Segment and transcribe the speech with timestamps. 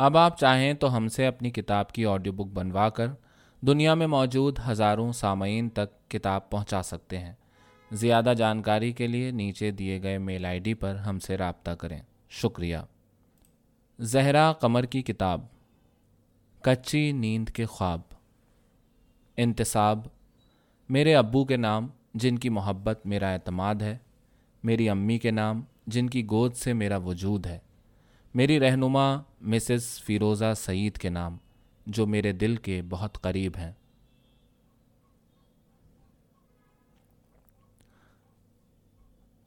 [0.00, 3.06] اب آپ چاہیں تو ہم سے اپنی کتاب کی آڈیو بک بنوا کر
[3.60, 7.32] دنیا میں موجود ہزاروں سامعین تک کتاب پہنچا سکتے ہیں۔
[7.92, 11.98] زیادہ جانکاری کے لیے نیچے دیے گئے میل آئی ڈی پر ہم سے رابطہ کریں۔
[12.28, 12.76] شکریہ۔
[13.98, 15.40] زہرا قمر کی کتاب۔
[16.62, 18.00] کچی نیند کے خواب۔
[19.36, 20.00] انتصاب
[20.88, 23.98] میرے ابو کے نام، جن کی محبت میرا اعتماد ہے۔
[24.62, 27.58] میری امی کے نام، جن کی گود سے میرا وجود ہے۔
[28.38, 31.36] میری رہنما مسز فیروزہ سعید کے نام،
[31.86, 33.72] جو میرے دل کے بہت قریب ہیں۔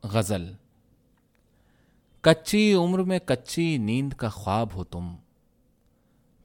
[0.04, 0.54] غزل،
[2.22, 5.16] کچی عمر میں کچی نیند کا خواب ہو تم،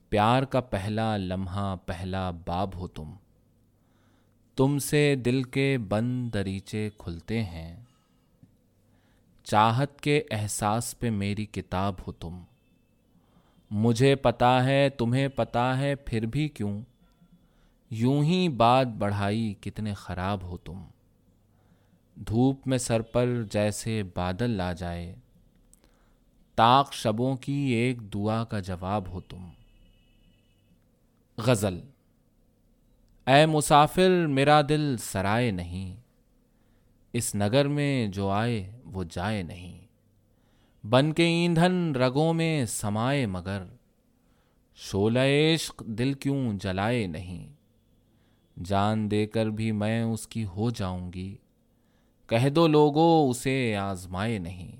[0.08, 3.12] پیار کا پہلا لمحہ پہلا باب ہو تم۔
[4.56, 7.85] تم سے دل کے بند دریچے کھلتے ہیں۔
[9.46, 12.42] چاہت کے احساس پہ میری کتاب ہو تم۔
[13.70, 16.82] مجھے پتا ہے، تمہیں پتا ہے، پھر بھی کیوں؟
[17.90, 20.84] یوں ہی بات بڑھائی کتنے خراب ہو تم۔
[22.14, 25.14] دھوپ میں سر پر جیسے بادل لا جائے۔
[26.54, 29.48] تاک شبوں کی ایک دعا کا جواب ہو تم۔
[31.38, 31.80] غزل۔
[33.26, 35.96] اے مسافر، میرا دل سرائے نہیں۔
[37.16, 39.86] اس نگر میں جو آئے وہ جائے نہیں۔
[40.86, 43.62] بن کے ایندھن رگوں میں سمائے مگر
[44.74, 47.48] شولہ عشق دل کیوں جلائے نہیں۔
[48.64, 51.36] جان دے کر بھی میں اس کی ہو جاؤں گی،
[52.26, 54.76] کہہ دو لوگو اسے آزمائے نہیں۔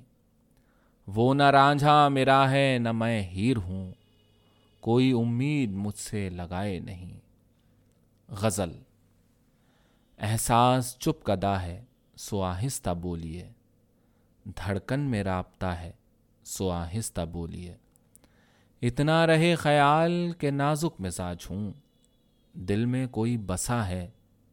[1.07, 3.93] وہ نہ رانجھا میرا ہے، نہ میں ہیر ہوں،
[4.81, 7.21] کوئی امید مجھ سے لگائے نہیں۔
[8.29, 8.71] غزل۔
[10.19, 11.85] احساس چپ کدا ہے۔
[12.17, 13.53] سو آہستہ بولیے۔
[14.45, 15.93] دھڑکن میں رابطہ ہے
[16.45, 17.77] سو آہستہ بولیے۔
[18.83, 21.73] اتنا رہے خیال کہ نازک مزاج ہوں۔
[22.53, 24.11] دل میں کوئی بسا ہے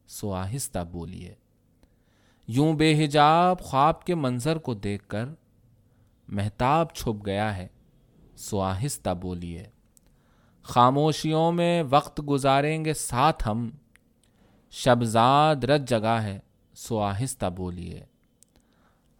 [0.08, 1.36] سو آہستہ بولیے۔
[2.48, 5.26] یوں بے حجاب خواب کے منظر کو دیکھ کر
[6.28, 7.68] محتاب چھپ گیا ہے
[8.36, 9.68] سو آہستہ بولیے۔
[10.64, 13.70] خاموشیوں میں وقت گزاریں گے ساتھ ہم۔
[14.72, 16.40] شبزاد رت جگہ ہے۔
[16.84, 18.06] سو آہستہ بولیے۔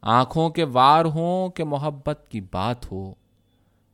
[0.02, 3.14] آنکھوں کے وار ہوں کہ محبت کی بات ہو،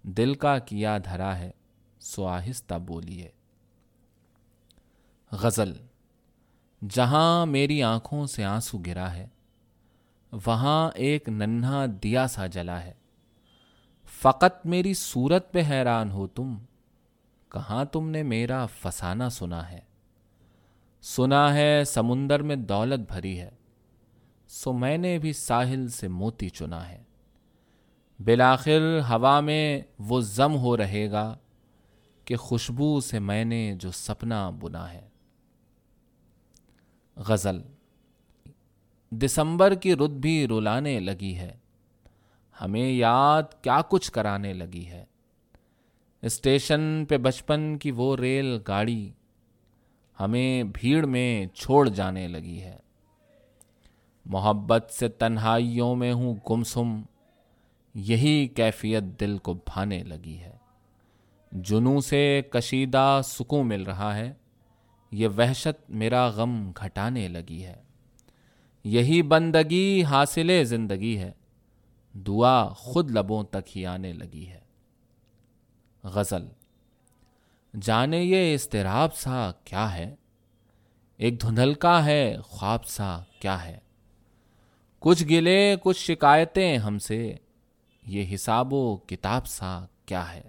[0.04, 1.52] دل کا کیا دھرا ہے
[2.00, 3.30] سو آہستہ بولیے۔
[5.32, 5.74] غزل،
[6.90, 9.28] جہاں میری آنکھوں سے آنسو گرا ہے،
[10.46, 12.94] وہاں ایک ننھا دیا سا جلا ہے۔
[14.22, 16.58] فقط میری صورت پہ حیران ہو تم،
[17.50, 19.80] کہاں تم نے میرا فسانہ سنا ہے؟
[21.02, 23.50] سنا ہے سمندر میں دولت بھری ہے۔
[24.52, 27.04] سو میں نے بھی ساحل سے موتی چنا ہے۔
[28.20, 31.38] بلاخر ہوا میں وہ زم ہو رہے گا
[32.26, 35.10] کہ خوشبو سے میں نے جو سپنا بنا ہے۔
[37.16, 37.62] غزل،
[39.12, 41.58] دسمبر کی رت بھی رلانے لگی ہے۔
[42.62, 45.06] ہمیں یاد کیا کچھ کرانے لگی ہے۔
[46.22, 49.12] اسٹیشن پہ بچپن کی وہ ریل گاڑی
[50.20, 52.78] ہمیں بھیڑ میں چھوڑ جانے لگی ہے۔
[54.30, 57.02] محبت سے تنہائیوں میں ہوں گمسم،
[57.96, 60.58] یہی کیفیت دل کو بھانے لگی ہے۔
[61.52, 64.34] جنوں سے کشیدہ سکوں مل رہا ہے،
[65.12, 67.76] یہ وحشت میرا غم گھٹانے لگی ہے۔
[68.84, 71.32] یہی بندگی حاصل زندگی ہے،
[72.14, 74.60] دعا خود لبوں تک ہی آنے لگی ہے۔
[76.04, 76.48] غزل،
[77.82, 80.16] جانے یہ اضطراب سا کیا ہے؟
[81.18, 83.80] ایک دھندلکا ہے، خواب سا کیا ہے؟
[85.00, 87.36] کچھ گلے، کچھ شکایتیں ہم سے۔
[88.08, 90.42] یہ حساب و کتاب سا کیا ہے؟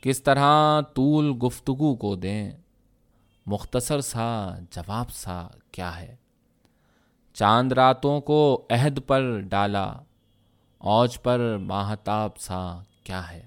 [0.00, 2.50] کس طرح طول گفتگو کو دیں؟
[3.46, 6.16] مختصر سا جواب سا کیا ہے؟
[7.32, 9.92] چاند راتوں کو عہد پر ڈالا،
[10.78, 13.42] اوج پر ماہتاب سا کیا ہے؟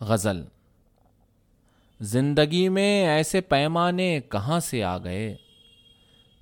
[0.00, 0.44] غزل۔
[2.00, 5.36] زندگی میں ایسے پیمانے کہاں سے آ گئے؟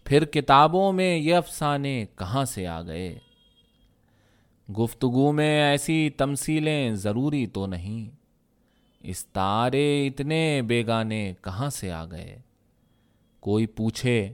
[0.05, 3.19] پھر کتابوں میں یہ افسانے کہاں سے آ گئے؟
[4.79, 8.17] گفتگو میں ایسی تمثیلیں ضروری تو نہیں۔
[9.01, 12.39] اس تارے اتنے بیگانے کہاں سے آ گئے؟
[13.41, 14.33] کوئی پوچھے،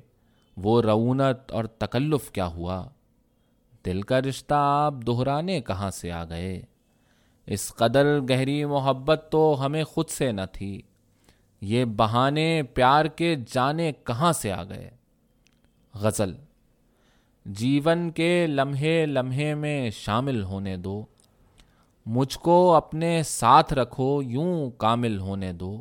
[0.56, 2.88] وہ رونت اور تکلف کیا ہوا؟
[3.86, 6.62] دل کا رشتہ آپ دہرانے کہاں سے آ گئے؟
[7.46, 10.82] اس قدر گہری محبت تو ہمیں خود سے نہ تھی۔
[11.60, 14.99] یہ بہانے پیار کے جانے کہاں سے آ گئے؟
[15.94, 16.34] غزل۔
[17.46, 21.04] جیون کے لمحے لمحے میں شامل ہونے دو۔
[22.06, 25.80] مجھ کو اپنے ساتھ رکھو، یوں کامل ہونے دو۔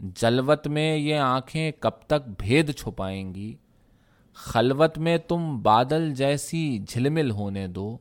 [0.00, 3.54] جلوت میں یہ آنکھیں کب تک بھید چھپائیں گی؟
[4.34, 7.98] خلوت میں تم بادل جیسی جھلمل ہونے دو۔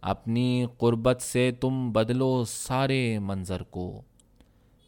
[0.00, 4.02] اپنی قربت سے تم بدلو سارے منظر کو۔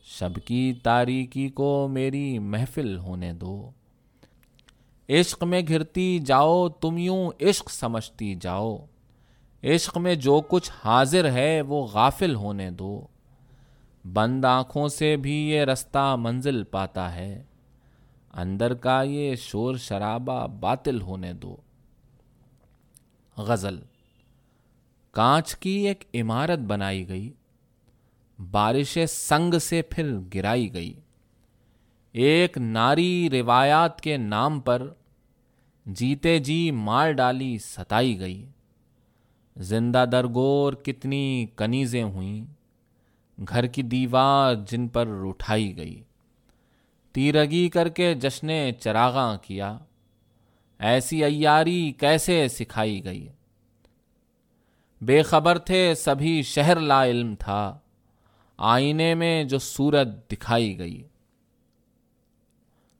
[0.05, 3.71] شب کی تاریکی کو میری محفل ہونے دو۔
[5.09, 8.79] عشق میں گھرتی جاؤ، تم یوں عشق سمجھتی جاؤ۔
[9.65, 13.07] عشق میں جو کچھ حاضر ہے، وہ غافل ہونے دو۔
[14.13, 17.43] بند آنکھوں سے بھی یہ رستہ منزل پاتا ہے۔
[18.33, 21.57] اندر کا یہ شور شرابہ باطل ہونے دو۔
[23.37, 23.79] غزل،
[25.11, 27.33] کانچ کی ایک عمارت بنائی گئی۔
[28.51, 30.95] بارش سنگ سے پھر گرائی گئی۔
[32.15, 34.89] ایک ناری روایات کے نام پر
[35.87, 38.47] جیتے جی مار ڈالی ستائی گئی۔
[39.57, 42.45] زندہ درگور کتنی کنیزیں ہوئیں۔
[43.49, 46.03] گھر کی دیوار جن پر اٹھائی گئی۔
[47.13, 48.49] تیرگی کر کے جشن
[48.81, 49.79] چراغاں کیا۔
[50.79, 53.29] ایسی ایاری کیسے سکھائی گئی۔
[55.01, 57.79] بے خبر تھے سبھی شہر لا علم تھا۔
[58.57, 61.03] آئینے میں جو صورت دکھائی گئی۔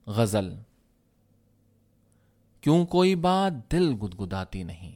[0.07, 0.55] غزل۔
[2.61, 4.95] کیوں کوئی بات دل گدگداتی نہیں؟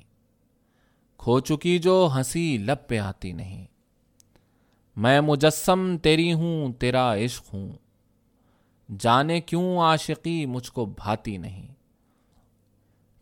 [1.17, 3.67] کھو چکی جو ہنسی لب پہ آتی نہیں۔
[4.95, 7.71] میں مجسم تیری ہوں، تیرا عشق ہوں۔
[9.00, 11.67] جانے کیوں عاشقی مجھ کو بھاتی نہیں؟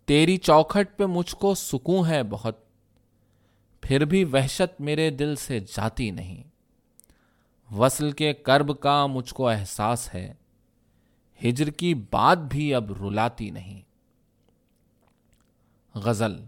[0.06, 2.58] تیری چوکھٹ پہ مجھ کو سکون ہے بہت۔
[3.82, 6.44] پھر بھی وحشت میرے دل سے جاتی نہیں۔
[7.74, 10.34] وصل کے کرب کا مجھ کو احساس ہے۔
[11.44, 13.82] ہجر کی بات بھی اب رلاتی نہیں۔
[15.96, 16.44] غزل۔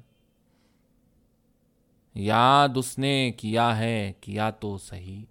[2.15, 5.23] یاد اس نے کیا ہے، کیا تو صحیح۔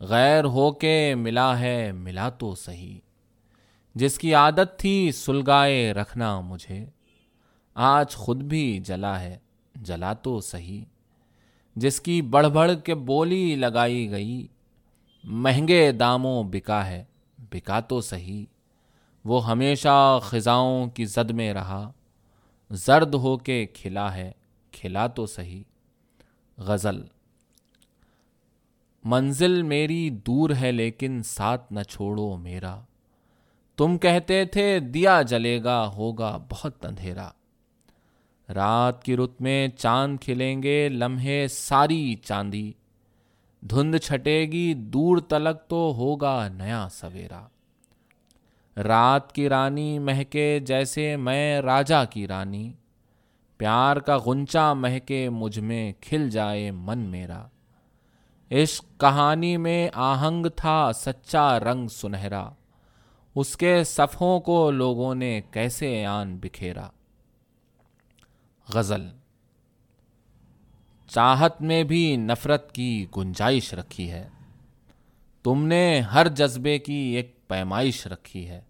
[0.00, 2.98] غیر ہو کے ملا ہے، ملا تو صحیح۔
[3.94, 6.86] جس کی عادت تھی سلگائے رکھنا مجھے،
[7.74, 9.38] آج خود بھی جلا ہے،
[9.74, 10.84] جلا تو صحیح۔
[11.76, 14.46] جس کی بڑھ بڑھ کے بولی لگائی گئی،
[15.24, 17.04] مہنگے داموں بکا ہے۔
[17.54, 18.44] بکا تو صحیح۔
[19.24, 21.90] وہ ہمیشہ خزاؤں کی زد میں رہا۔
[22.70, 24.32] زرد ہو کے کھلا ہے،
[24.72, 25.62] کھلا تو صحیح۔
[26.58, 27.02] غزل
[29.04, 32.80] منزل میری دور ہے لیکن ساتھ نہ چھوڑو میرا۔
[33.76, 37.30] تم کہتے تھے دیا جلے گا، ہوگا بہت اندھیرا۔
[38.54, 42.72] رات کی رت میں چاند کھلیں گے، لمحے ساری چاندی۔
[43.70, 47.46] دھند چھٹے گی دور تلک تو ہوگا نیا سویرا۔
[48.76, 52.72] رات کی رانی مہکے جیسے میں راجا کی رانی۔
[53.56, 57.46] پیار کا غنچا مہکے مجھ میں کھل جائے من میرا۔
[58.50, 62.48] عشق کہانی میں آہنگ تھا سچا رنگ سنہرا۔
[63.34, 66.88] اس کے صفوں کو لوگوں نے کیسے آن بکھیرا۔
[68.74, 69.08] غزل
[71.06, 74.28] چاہت میں بھی نفرت کی گنجائش رکھی ہے۔
[75.42, 78.60] تم نے ہر جذبے کی ایک پیمائش رکھی ہے۔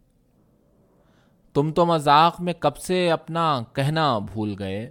[1.55, 4.91] تم تو مذاق میں کب سے اپنا کہنا بھول گئے۔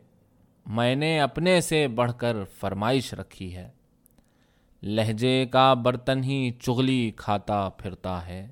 [0.65, 3.69] میں نے اپنے سے بڑھ کر فرمائش رکھی ہے۔
[4.83, 8.47] لہجے کا برتن ہی چغلی کھاتا پھرتا ہے۔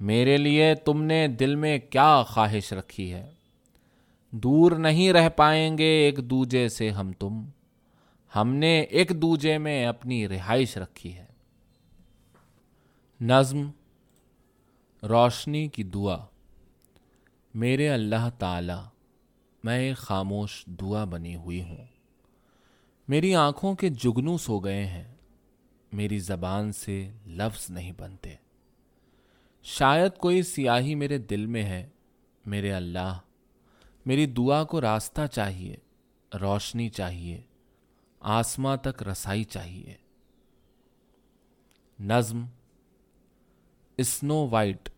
[0.00, 3.30] میرے لیے تم نے دل میں کیا خواہش رکھی ہے۔
[4.30, 7.44] دور نہیں رہ پائیں گے ایک دوجے سے ہم تم۔
[8.36, 11.26] ہم نے ایک دوجے میں اپنی رہائش رکھی ہے۔
[13.20, 13.70] نظم،
[15.02, 16.16] روشنی کی دعا۔
[17.54, 18.88] میرے اللہ تعالی،
[19.64, 21.86] میں ایک خاموش دعا بنی ہوئی ہوں۔
[23.08, 25.14] میری آنکھوں کے جگنو سو گئے ہیں۔
[25.92, 28.34] میری زبان سے لفظ نہیں بنتے۔
[29.62, 31.88] شاید کوئی سیاہی میرے دل میں ہے۔
[32.46, 33.18] میرے اللہ،
[34.06, 35.76] میری دعا کو راستہ چاہیے،
[36.40, 37.42] روشنی چاہیے۔
[38.20, 39.94] آسماں تک رسائی چاہیے۔
[42.00, 42.46] نظم
[43.96, 44.88] اسنو وائٹ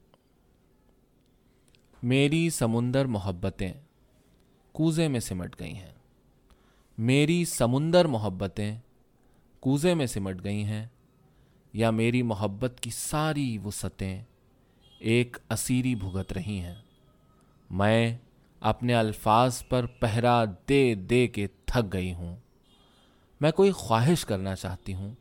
[2.03, 3.73] میری سمندر محبتیں
[4.73, 5.93] کوزے میں سمٹ گئی ہیں۔
[6.99, 8.79] میری سمندر محبتیں
[9.61, 10.87] کوزے میں سمٹ گئی ہیں۔
[11.73, 14.25] یا میری محبت کی ساری وسعتیں
[14.99, 16.75] ایک اسیری بھگت رہی ہیں۔
[17.71, 18.19] میں
[18.61, 22.37] اپنے الفاظ پر پہرا دے دے کے تھک گئی ہوں۔
[23.41, 25.15] میں کوئی خواہش کرنا چاہتی ہوں،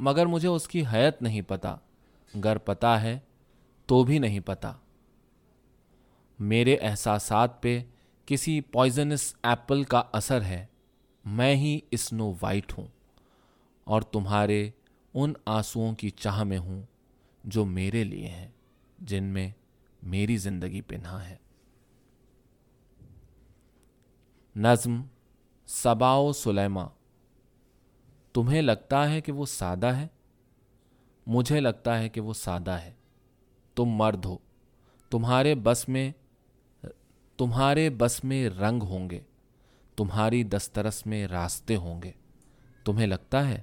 [0.00, 1.76] مگر مجھے اس کی حیت نہیں پتا۔
[2.44, 3.18] گر پتا ہے
[3.86, 4.72] تو بھی نہیں پتا۔
[6.38, 7.82] میرے احساسات پہ
[8.26, 10.66] کسی پوائزنس ایپل کا اثر ہے۔
[11.24, 12.86] میں ہی اسنو وائٹ ہوں
[13.84, 14.70] اور تمہارے
[15.14, 16.82] ان آنسوؤں کی چاہ میں ہوں
[17.44, 18.48] جو میرے لیے ہیں،
[18.98, 19.50] جن میں
[20.02, 21.36] میری زندگی پنہا ہے۔
[24.56, 25.02] نظم
[25.66, 26.86] سباؤ سلیما
[28.34, 30.08] تمہیں لگتا ہے کہ وہ سادہ ہے؟
[31.26, 32.92] مجھے لگتا ہے کہ وہ سادہ ہے۔
[33.74, 34.38] تم مرد ہو۔
[35.10, 36.12] تمہارے بس میں،
[37.36, 39.20] تمہارے بس میں رنگ ہوں گے۔
[39.96, 42.12] تمہاری دسترس میں راستے ہوں گے۔
[42.84, 43.62] تمہیں لگتا ہے؟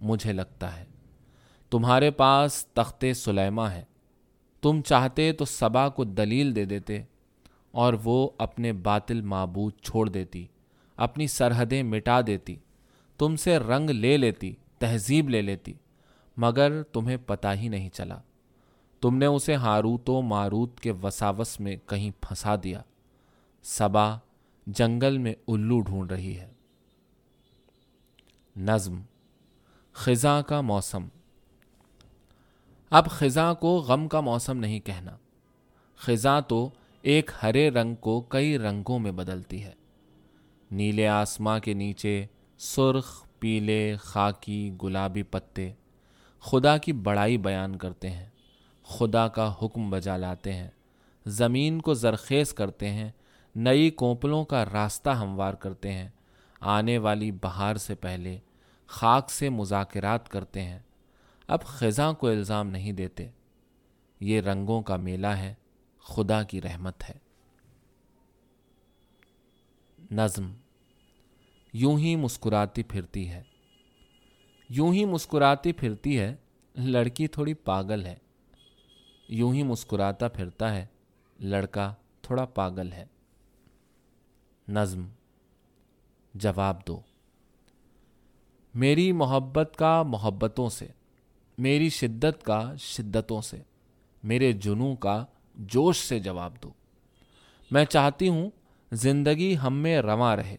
[0.00, 0.84] مجھے لگتا ہے۔
[1.70, 3.84] تمہارے پاس تخت سلیما ہے۔
[4.62, 7.02] تم چاہتے تو سبا کو دلیل دے دیتے
[7.70, 10.46] اور وہ اپنے باطل معبود چھوڑ دیتی،
[10.96, 12.56] اپنی سرحدیں مٹا دیتی۔
[13.18, 15.72] تم سے رنگ لے لیتی، تہذیب لے لیتی،
[16.36, 18.18] مگر تمہیں پتا ہی نہیں چلا۔
[19.00, 22.82] تم نے اسے ہاروت و ماروت کے وساوس میں کہیں پھنسا دیا۔
[23.62, 24.16] سبا
[24.66, 26.52] جنگل میں الو ڈھونڈ رہی ہے۔
[28.56, 29.00] نظم،
[29.92, 31.08] خزاں کا موسم۔
[32.90, 35.16] اب خزاں کو غم کا موسم نہیں کہنا۔
[35.96, 36.70] خزاں تو
[37.02, 39.72] ایک ہرے رنگ کو کئی رنگوں میں بدلتی ہے۔
[40.70, 42.26] نیلے آسماں کے نیچے
[42.58, 45.72] سرخ، پیلے، خاکی، گلابی پتے
[46.40, 48.28] خدا کی بڑائی بیان کرتے ہیں،
[48.82, 50.68] خدا کا حکم بجا لاتے ہیں،
[51.26, 53.10] زمین کو زرخیز کرتے ہیں،
[53.56, 56.08] نئی کوپلوں کا راستہ ہموار کرتے ہیں،
[56.60, 58.38] آنے والی بہار سے پہلے
[58.86, 60.78] خاک سے مذاکرات کرتے ہیں۔
[61.46, 63.28] اب خزاں کو الزام نہیں دیتے،
[64.20, 65.54] یہ رنگوں کا میلہ ہے،
[66.02, 67.18] خدا کی رحمت ہے۔
[70.10, 70.52] نظم
[71.72, 73.42] یوں ہی مسکراتی پھرتی ہے۔
[74.68, 76.36] یوں ہی مسکراتی پھرتی ہے،
[76.74, 78.16] لڑکی تھوڑی پاگل ہے۔
[79.28, 80.86] یوں ہی مسکراتا پھرتا ہے،
[81.40, 83.04] لڑکا تھوڑا پاگل ہے۔
[84.68, 85.08] نظم،
[86.34, 87.00] جواب دو۔
[88.74, 90.86] میری محبت کا محبتوں سے،
[91.58, 93.62] میری شدت کا شدتوں سے،
[94.22, 96.72] میرے جنوں کا جوش سے جواب دو۔
[97.70, 98.50] میں چاہتی ہوں
[98.92, 100.56] زندگی ہم میں رواں رہے۔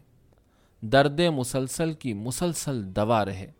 [0.81, 3.51] درد مسلسل کی مسلسل دوا رہے۔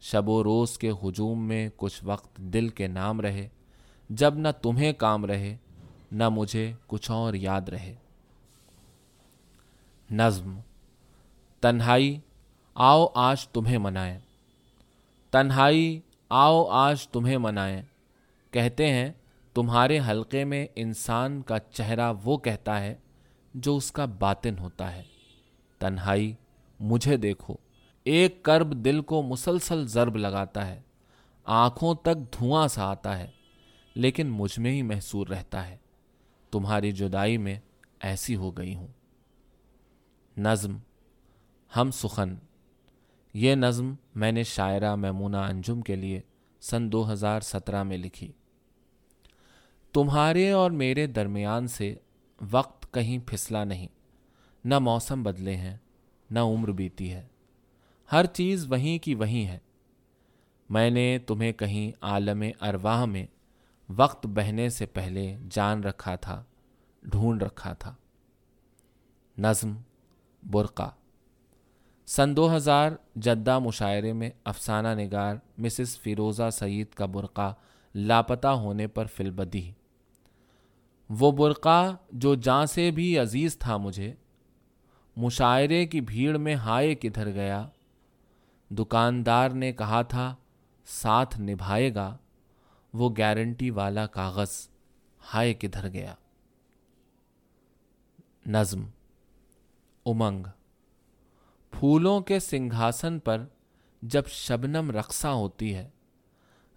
[0.00, 3.48] شب و روز کے ہجوم میں کچھ وقت دل کے نام رہے۔
[4.10, 5.56] جب نہ تمہیں کام رہے،
[6.12, 7.94] نہ مجھے کچھ اور یاد رہے۔
[10.10, 10.60] نظم
[11.60, 12.20] تنہائی
[12.74, 14.18] آؤ آج تمہیں منائیں۔
[15.30, 17.82] تنہائی آؤ آج تمہیں منائیں۔
[18.50, 19.12] کہتے ہیں،
[19.54, 22.94] تمہارے حلقے میں انسان کا چہرہ وہ کہتا ہے
[23.54, 25.02] جو اس کا باطن ہوتا ہے۔
[25.78, 26.34] تنہائی
[26.80, 27.56] مجھے دیکھو۔
[28.04, 30.80] ایک کرب دل کو مسلسل ضرب لگاتا ہے۔
[31.44, 33.26] آنکھوں تک دھواں سا آتا ہے،
[33.94, 35.76] لیکن مجھ میں ہی محسور رہتا ہے۔
[36.50, 37.60] تمہاری جدائی میں
[38.00, 38.86] ایسی ہو گئی ہوں۔
[40.36, 40.76] نظم۔
[41.76, 42.34] ہم سخن۔
[43.34, 46.20] یہ نظم میں نے شاعرہ میمونہ انجم کے لیے
[46.60, 48.32] سن دو ہزار سترہ میں لکھی۔
[49.92, 51.94] تمہارے اور میرے درمیان سے
[52.50, 53.88] وقت کہیں پھسلا نہیں،
[54.64, 55.76] نہ موسم بدلے ہیں
[56.30, 57.26] نہ عمر بیتی ہے۔
[58.12, 59.58] ہر چیز وہیں کی وہیں ہے۔
[60.70, 63.26] میں نے تمہیں کہیں عالم ارواہ میں
[63.96, 66.44] وقت بہنے سے پہلے جان رکھا تھا،
[67.02, 67.94] ڈھونڈ رکھا تھا۔
[69.38, 69.76] نظم،
[70.42, 70.88] برقع۔
[72.06, 77.52] سن دو ہزار جدہ مشاعرے میں افسانہ نگار مسز فیروزہ سعید کا برقع
[77.94, 79.72] لاپتہ ہونے پر فلبدی
[81.10, 84.14] وہ برقع جو جاں سے بھی عزیز تھا مجھے
[85.18, 87.66] مشاعرے کی بھیڑ میں ہائے کدھر گیا؟
[88.70, 90.34] دکاندار نے کہا تھا،
[90.86, 92.16] ساتھ نبھائے گا،
[92.94, 94.68] وہ گارنٹی والا کاغذ
[95.34, 96.14] ہائے کدھر گیا؟
[98.46, 98.86] نظم،
[100.06, 100.42] امنگ،
[101.70, 103.44] پھولوں کے سنگھاسن پر
[104.02, 105.88] جب شبنم رقصہ ہوتی ہے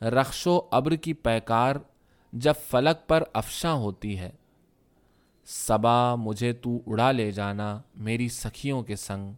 [0.02, 1.76] رخش و ابر کی پیکار
[2.34, 4.32] جب فلک پر افشاں ہوتی ہے
[5.54, 9.34] صبا مجھے تو اڑا لے جانا میری سکھیوں کے سنگ۔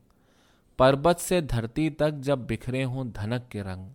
[0.77, 3.89] پربت سے دھرتی تک جب بکھرے ہوں دھنک کے رنگ۔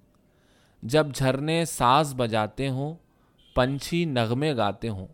[0.82, 2.94] جب جھرنے ساز بجاتے ہوں،
[3.54, 5.06] پنچھی نغمے گاتے ہوں۔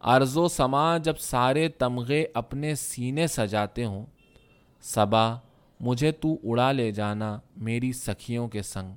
[0.00, 4.06] ارض و سما جب سارے تمغے اپنے سینے سجاتے ہوں۔
[4.82, 5.34] صبا
[5.80, 8.92] مجھے تو اڑا لے جانا میری سکھیوں کے سنگ۔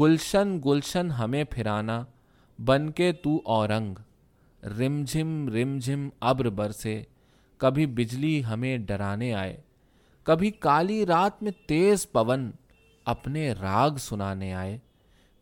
[0.00, 2.04] گلشن گلشن ہمیں پھرانا،
[2.64, 3.94] بن کے تو اورنگ۔
[4.62, 7.02] رم جھم رم جھم ابر برسے،
[7.56, 9.56] کبھی بجلی ہمیں ڈرانے آئے،
[10.22, 12.50] کبھی کالی رات میں تیز پون
[13.04, 14.78] اپنے راگ سنانے آئے،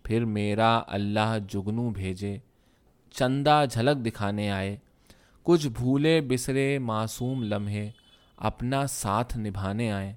[0.05, 2.37] پھر میرا اللہ جگنو بھیجے،
[3.11, 4.77] چندہ جھلک دکھانے آئے،
[5.43, 7.91] کچھ بھولے بسرے معصوم لمحے
[8.37, 10.15] اپنا ساتھ نبھانے آئے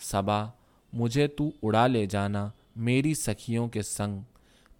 [0.00, 0.44] صبا
[0.92, 4.20] مجھے تو اڑا لے جانا میری سکھیوں کے سنگ،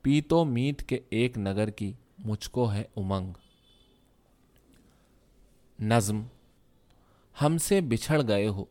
[0.02, 1.92] پیتو میت کے ایک نگر کی
[2.24, 3.32] مجھ کو ہے امنگ۔
[5.80, 6.22] نظم۔
[7.42, 8.64] ہم سے بچھڑ گئے ہو،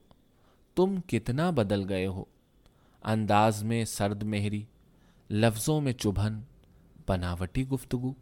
[0.75, 2.23] تم کتنا بدل گئے ہو۔
[3.03, 4.65] انداز میں سرد مہری،
[5.29, 6.41] لفظوں میں چبھن،
[7.07, 8.13] بناوٹی گفتگو۔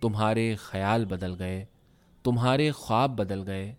[0.00, 1.64] تمہارے خیال بدل گئے،
[2.22, 3.74] تمہارے خواب بدل گئے،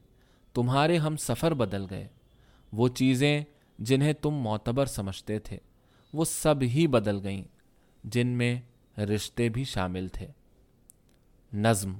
[0.53, 2.07] تمہارے ہم سفر بدل گئے۔
[2.73, 3.43] وہ چیزیں
[3.79, 5.57] جنہیں تم معتبر سمجھتے تھے،
[6.13, 7.43] وہ سب ہی بدل گئیں،
[8.03, 8.61] جن میں
[8.97, 10.27] رشتے بھی شامل تھے۔
[11.53, 11.99] نظم،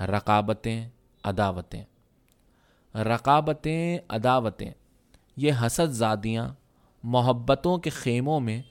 [0.00, 0.88] رقابتیں
[1.24, 1.84] عداوتیں۔
[2.94, 4.70] رقابتیں، عداوتیں۔
[5.36, 6.48] یہ حسد زادیاں
[7.02, 8.62] محبتوں کے خیموں میں،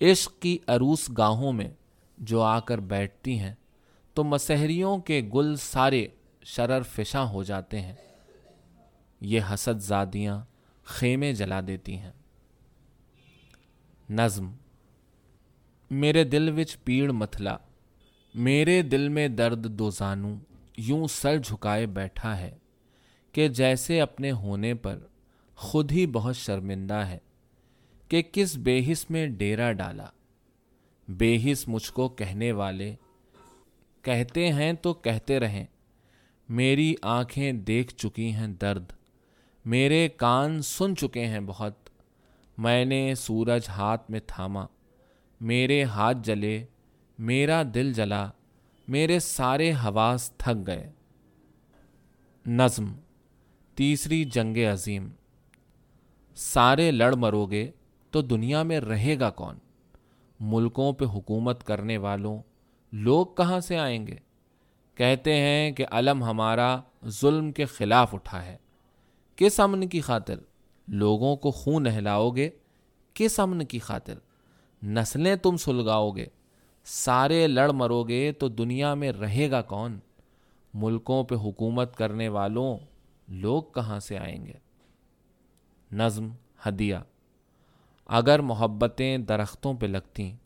[0.00, 1.68] عشق کی عروس گاہوں میں
[2.18, 3.54] جو آ کر بیٹھتی ہیں،
[4.14, 6.06] تو مسحریوں کے گل سارے
[6.44, 7.94] شرر فشاں ہو جاتے ہیں۔
[9.20, 10.44] یہ حسد زادیاں
[10.84, 12.12] خیمے جلا دیتی ہیں۔
[14.10, 14.52] نظم۔
[15.90, 17.56] میرے دل وچ پیڑ متھلا،
[18.34, 20.34] میرے دل میں درد دو زانو
[20.80, 22.58] یوں سر جھکائے بیٹھا ہے
[23.32, 24.98] کہ جیسے اپنے ہونے پر
[25.56, 27.18] خود ہی بہت شرمندہ ہے
[28.08, 30.06] کہ کس بے حس میں ڈیرا ڈالا۔
[31.08, 32.94] بے حس مجھ کو کہنے والے،
[34.02, 35.66] کہتے ہیں تو کہتے رہیں،
[36.48, 38.92] میری آنکھیں دیکھ چکی ہیں درد،
[39.64, 41.88] میرے کان سن چکے ہیں بہت،
[42.58, 44.66] میں نے سورج ہاتھ میں تھاما،
[45.40, 46.64] میرے ہاتھ جلے،
[47.18, 48.30] میرا دل جلا۔
[48.90, 50.92] میرے سارے حواس تھک گئے۔
[52.46, 52.92] نظم،
[53.74, 55.08] تیسری جنگ عظیم۔
[56.34, 57.70] سارے لڑ مرو گے
[58.10, 59.58] تو دنیا میں رہے گا کون؟
[60.40, 62.42] ملکوں پہ حکومت کرنے والوں،
[62.92, 64.16] لوگ کہاں سے آئیں گے؟
[64.94, 68.56] کہتے ہیں کہ علم ہمارا ظلم کے خلاف اٹھا ہے۔
[69.36, 70.34] کس امن کی خاطر؟
[70.88, 72.50] لوگوں کو خون نہلاؤ گے؟
[73.14, 74.14] کس امن کی خاطر؟
[74.82, 76.26] نسلیں تم سلگاؤ گے۔
[76.84, 79.98] سارے لڑ مرو گے تو دنیا میں رہے گا کون؟
[80.74, 82.78] ملکوں پہ حکومت کرنے والوں
[83.28, 84.52] لوگ کہاں سے آئیں گے؟
[85.92, 86.28] نظم،
[86.66, 86.96] ہدیہ۔
[88.06, 90.36] اگر محبتیں درختوں پہ لگتیں،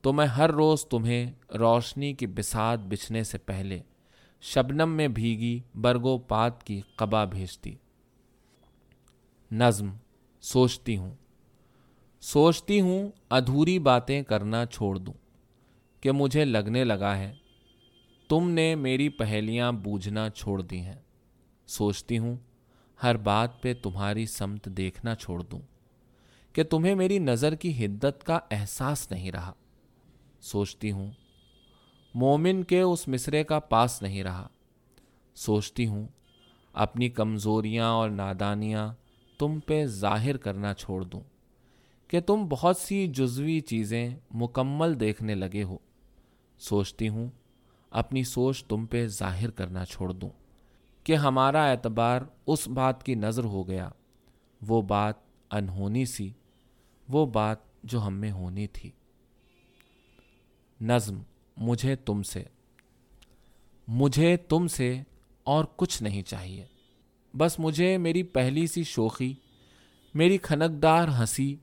[0.00, 3.80] تو میں ہر روز تمہیں روشنی کی بسات بچھنے سے پہلے
[4.40, 7.74] شبنم میں بھیگی برگو پات کی قبا بھیجتی۔
[9.52, 9.90] نظم،
[10.40, 11.14] سوچتی ہوں۔
[12.20, 15.27] سوچتی ہوں ادھوری باتیں کرنا چھوڑ دوں۔
[16.00, 17.34] کہ مجھے لگنے لگا ہے،
[18.28, 21.02] تم نے میری پہلیاں بوجھنا چھوڑ دی ہیں۔
[21.66, 22.36] سوچتی ہوں،
[23.02, 25.60] ہر بات پہ تمہاری سمت دیکھنا چھوڑ دوں۔
[26.52, 29.52] کہ تمہیں میری نظر کی حدت کا احساس نہیں رہا۔
[30.40, 31.10] سوچتی ہوں،
[32.14, 34.48] مومن کے اس مصرے کا پاس نہیں رہا۔
[35.34, 36.08] سوچتی ہوں،
[36.72, 38.92] اپنی کمزوریاں اور نادانیاں
[39.38, 41.20] تم پہ ظاہر کرنا چھوڑ دوں۔
[42.08, 45.78] کہ تم بہت سی جزوی چیزیں مکمل دیکھنے لگے ہو۔
[46.58, 47.30] سوچتی ہوں،
[47.90, 50.30] اپنی سوچ تم پہ ظاہر کرنا چھوڑ دوں
[51.04, 53.88] کہ ہمارا اعتبار اس بات کی نظر ہو گیا۔
[54.68, 55.14] وہ بات
[55.50, 56.32] انہونی سی،
[57.08, 58.90] وہ بات جو ہم میں ہونی تھی۔
[60.80, 61.22] نظم،
[61.56, 62.44] مجھے تم سے۔
[63.88, 65.02] مجھے تم سے
[65.44, 66.66] اور کچھ نہیں چاہیے۔
[67.36, 69.34] بس مجھے میری پہلی سی شوخی،
[70.14, 71.56] میری کھنکدار ہنسی،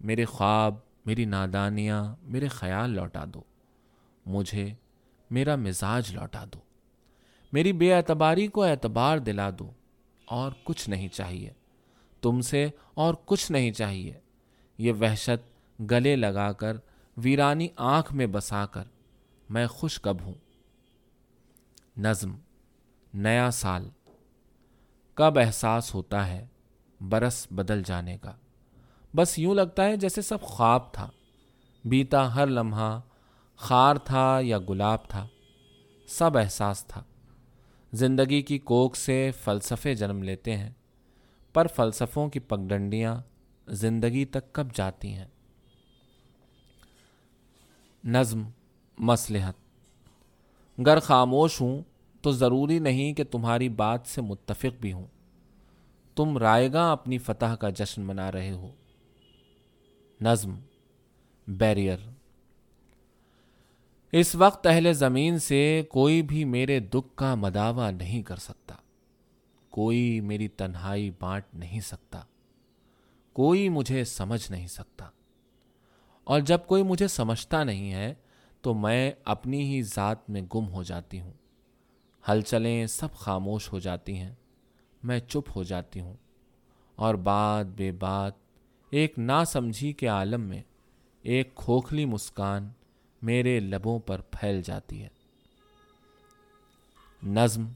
[0.00, 0.74] میرے خواب،
[1.06, 3.42] میری نادانیاں، میرے خیال لوٹا دو۔
[4.26, 4.74] مجھے
[5.30, 6.58] میرا مزاج لوٹا دو۔
[7.52, 9.70] میری بے اعتباری کو اعتبار دلا دو۔
[10.24, 11.50] اور کچھ نہیں چاہیے۔
[12.20, 14.20] تم سے اور کچھ نہیں چاہیے۔
[14.78, 15.52] یہ وحشت
[15.90, 16.76] گلے لگا کر
[17.16, 18.84] ویرانی آنکھ میں بسا کر
[19.50, 20.34] میں خوش کب ہوں۔
[21.96, 22.34] نظم،
[23.14, 23.88] نیا سال۔
[25.14, 26.46] کب احساس ہوتا ہے
[27.00, 28.32] برس بدل جانے کا۔
[29.16, 31.10] بس یوں لگتا ہے جیسے سب خواب تھا۔
[31.84, 33.00] بیتا ہر لمحہ
[33.62, 35.26] خار تھا یا گلاب تھا،
[36.06, 37.02] سب احساس تھا۔
[37.92, 40.70] زندگی کی کوک سے فلسفے جنم لیتے ہیں،
[41.52, 43.16] پر فلسفوں کی پگڈنڈیاں
[43.68, 45.26] زندگی تک کب جاتی ہیں؟
[48.04, 48.42] نظم
[48.98, 49.54] مسلحت
[50.86, 51.82] گر خاموش ہوں
[52.22, 55.06] تو ضروری نہیں کہ تمہاری بات سے متفق بھی ہوں۔
[56.16, 58.70] تم رائے گا اپنی فتح کا جشن منا رہے ہو۔
[60.20, 60.58] نظم،
[61.48, 62.11] بیریئر۔
[64.12, 68.74] اس وقت اہل زمین سے کوئی بھی میرے دکھ کا مداوع نہیں کر سکتا۔
[69.70, 72.20] کوئی میری تنہائی بانٹ نہیں سکتا۔
[73.32, 75.08] کوئی مجھے سمجھ نہیں سکتا۔
[76.24, 78.14] اور جب کوئی مجھے سمجھتا نہیں ہے،
[78.60, 81.32] تو میں اپنی ہی ذات میں گم ہو جاتی ہوں۔
[82.28, 84.34] ہلچلیں سب خاموش ہو جاتی ہیں۔
[85.02, 86.16] میں چپ ہو جاتی ہوں۔
[86.96, 88.32] اور بات بے بات،
[88.90, 90.62] ایک نا سمجھی کے عالم میں،
[91.22, 92.68] ایک کھوکھلی مسکان
[93.22, 95.08] میرے لبوں پر پھیل جاتی ہے۔
[97.22, 97.68] نظم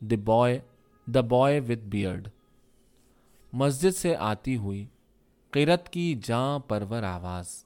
[0.00, 0.58] the boy
[1.06, 2.28] the boy with beard
[3.52, 4.86] مسجد سے آتی ہوئی
[5.50, 7.64] قرت کی جاں پرور آواز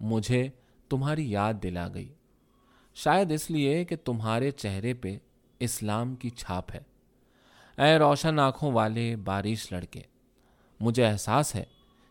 [0.00, 0.48] مجھے
[0.88, 2.12] تمہاری یاد دلا گئی۔
[2.94, 5.18] شاید اس لیے کہ تمہارے چہرے پہ
[5.60, 6.80] اسلام کی چھاپ ہے۔
[7.82, 10.02] اے روشن آنکھوں والے بارش لڑکے،
[10.80, 11.64] مجھے احساس ہے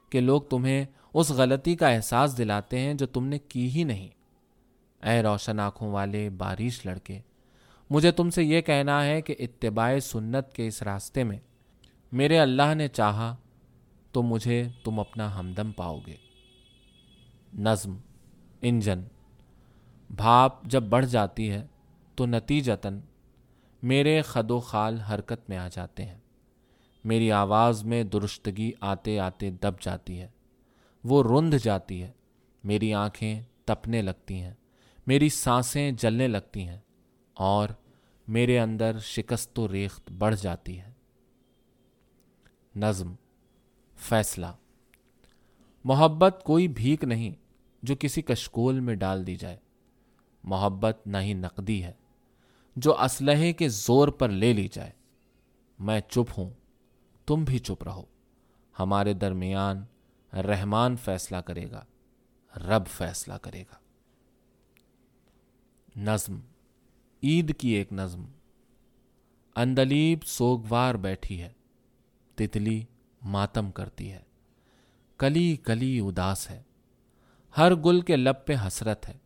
[0.10, 4.17] کہ لوگ تمہیں اس غلطی کا احساس دلاتے ہیں جو تم نے کی ہی نہیں۔
[5.04, 7.20] اے روشن آنکھوں والے بارش لڑکے،
[7.90, 11.38] مجھے تم سے یہ کہنا ہے کہ اتباع سنت کے اس راستے میں
[12.12, 13.36] میرے اللہ نے چاہا
[14.12, 16.16] تو مجھے تم اپنا ہمدم پاؤ گے۔
[17.54, 17.98] نظم،
[18.62, 19.04] انجن،
[20.10, 21.68] بھاپ جب بڑھ جاتی ہے
[22.16, 23.00] تو نتیجتاً
[23.84, 26.18] میرے خد و خال حرکت میں آ جاتے ہیں۔
[27.04, 30.28] میری آواز میں درستگی آتے آتے دب جاتی ہے۔
[31.04, 32.12] وہ رند جاتی ہے،
[32.64, 34.54] میری آنکھیں تپنے لگتی ہیں۔
[35.08, 36.80] میری سانسیں جلنے لگتی ہیں
[37.34, 37.70] اور
[38.28, 40.94] میرے اندر شکست و ریخت بڑھ جاتی ہے۔
[42.76, 43.16] نظم،
[43.96, 44.46] فیصلہ۔
[45.84, 47.36] محبت کوئی بھیک نہیں
[47.84, 49.58] جو کسی کشکول میں ڈال دی جائے۔
[50.44, 51.94] محبت نہ ہی نقدی ہے
[52.76, 54.92] جو اسلحے کے زور پر لے لی جائے۔
[55.80, 56.50] میں چپ ہوں،
[57.26, 58.04] تم بھی چپ رہو۔
[58.80, 59.84] ہمارے درمیان
[60.34, 61.86] رحمان فیصلہ کرے گا،
[62.58, 63.87] رب فیصلہ کرے گا۔
[65.98, 66.40] نظم،
[67.24, 68.26] عید کی ایک نظم۔
[69.56, 71.52] اندلیب سوگوار بیٹھی ہے،
[72.36, 72.84] تتلی
[73.22, 74.20] ماتم کرتی ہے۔
[75.18, 76.62] کلی کلی اداس ہے،
[77.58, 79.18] ہر گل کے لب پہ حسرت ہے۔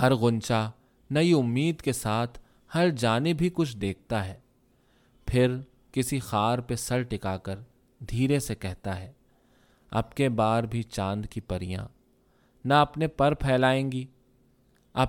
[0.00, 0.70] ہر گنچا
[1.10, 2.38] نئی امید کے ساتھ
[2.74, 4.38] ہر جانے بھی کچھ دیکھتا ہے۔
[5.26, 5.56] پھر
[5.92, 7.58] کسی خار پہ سر ٹکا کر
[7.98, 9.12] دھیرے سے کہتا ہے،
[9.90, 11.88] اب کے بار بھی چاند کی پریاں،
[12.64, 14.06] نہ اپنے پر پھیلائیں گی۔
[14.92, 15.08] اب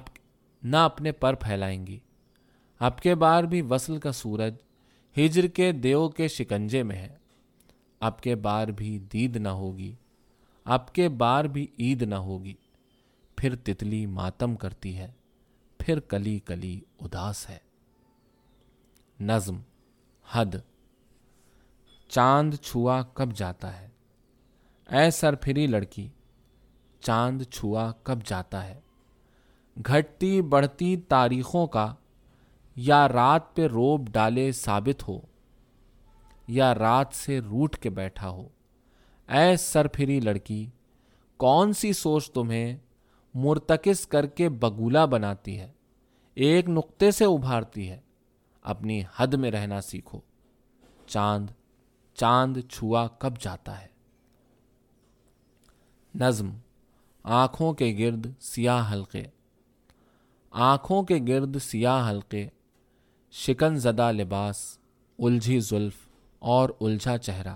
[0.64, 2.00] نہ اپنے پر پھیلائیں گی۔
[2.80, 4.54] اب کے بار بھی وصل کا سورج
[5.18, 7.18] ہجر کے دیو کے شکنجے میں ہے۔
[8.00, 9.96] اب کے بار بھی دید نہ ہوگی۔
[10.66, 12.54] اب کے بار بھی عید نہ ہوگی۔
[13.38, 15.12] پھر تتلی ماتم کرتی ہے۔
[15.78, 17.58] پھر کلی کلی اداس ہے۔
[19.20, 19.62] نظم،
[20.32, 20.56] حد۔
[22.08, 23.90] چاند چھوا کب جاتا ہے؟
[24.90, 26.10] اے سر پھری لڑکی،
[27.00, 28.80] چاند چھوا کب جاتا ہے؟
[29.88, 31.94] گھٹتی بڑھتی تاریخوں کا،
[32.76, 35.20] یا رات پہ روب ڈالے ثابت ہو،
[36.48, 38.48] یا رات سے روٹ کے بیٹھا ہو۔
[39.30, 40.66] اے سر پھری لڑکی،
[41.38, 42.78] کون سی سوچ تمہیں
[43.34, 45.72] مرتکز کر کے بگولا بناتی ہے؟
[46.34, 48.00] ایک نقطے سے ابھارتی ہے،
[48.62, 50.20] اپنی حد میں رہنا سیکھو۔
[51.08, 51.50] چاند
[52.14, 53.88] چاند چھوا کب جاتا ہے؟
[56.16, 56.50] نظم،
[57.24, 59.24] آنکھوں کے گرد سیاہ حلقے۔
[60.52, 62.48] آنکھوں کے گرد سیاہ حلقے،
[63.32, 64.78] شکن زدہ لباس،
[65.20, 65.94] الجھی زلف
[66.40, 67.56] اور الجھا چہرہ۔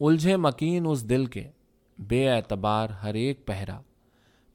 [0.00, 1.50] الجھے مکین اس دل کے،
[1.98, 3.80] بے اعتبار ہر ایک پہرا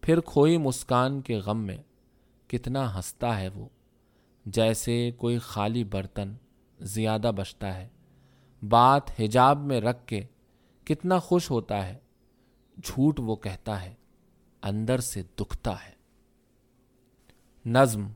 [0.01, 1.77] پھر کھوئی مسکان کے غم میں،
[2.47, 3.69] کتنا ہنستا ہے وہ۔
[4.45, 6.33] جیسے کوئی خالی برتن
[6.79, 7.87] زیادہ بچتا ہے۔
[8.69, 10.21] بات حجاب میں رکھ کے
[10.83, 11.97] کتنا خوش ہوتا ہے۔
[12.83, 13.93] جھوٹ وہ کہتا ہے،
[14.61, 15.94] اندر سے دکھتا ہے۔
[17.67, 18.07] نظم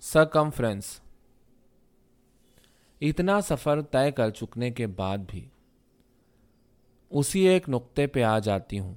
[0.00, 1.00] سرکمفرنس
[3.00, 5.48] اتنا سفر طے کر چکنے کے بعد بھی
[7.10, 8.94] اسی ایک نقطے پہ آ جاتی ہوں۔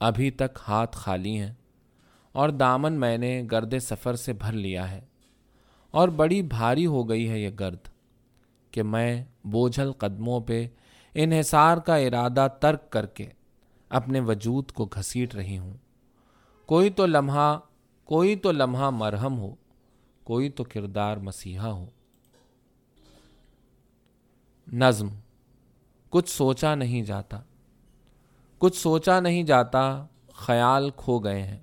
[0.00, 1.54] ابھی تک ہاتھ خالی ہیں
[2.32, 5.00] اور دامن میں نے گرد سفر سے بھر لیا ہے
[5.90, 7.88] اور بڑی بھاری ہو گئی ہے یہ گرد
[8.70, 10.68] کہ میں بوجھل قدموں پہ
[11.14, 13.28] انحصار کا ارادہ ترک کر کے
[13.88, 15.74] اپنے وجود کو گھسیٹ رہی ہوں۔
[16.66, 17.58] کوئی تو لمحہ
[18.08, 19.54] کوئی تو لمحہ مرہم ہو،
[20.24, 21.86] کوئی تو کردار مسیحا ہو۔
[24.72, 25.08] نظم،
[26.10, 27.40] کچھ سوچا نہیں جاتا۔
[28.58, 31.58] کچھ سوچا نہیں جاتا، خیال کھو گئے ہیں۔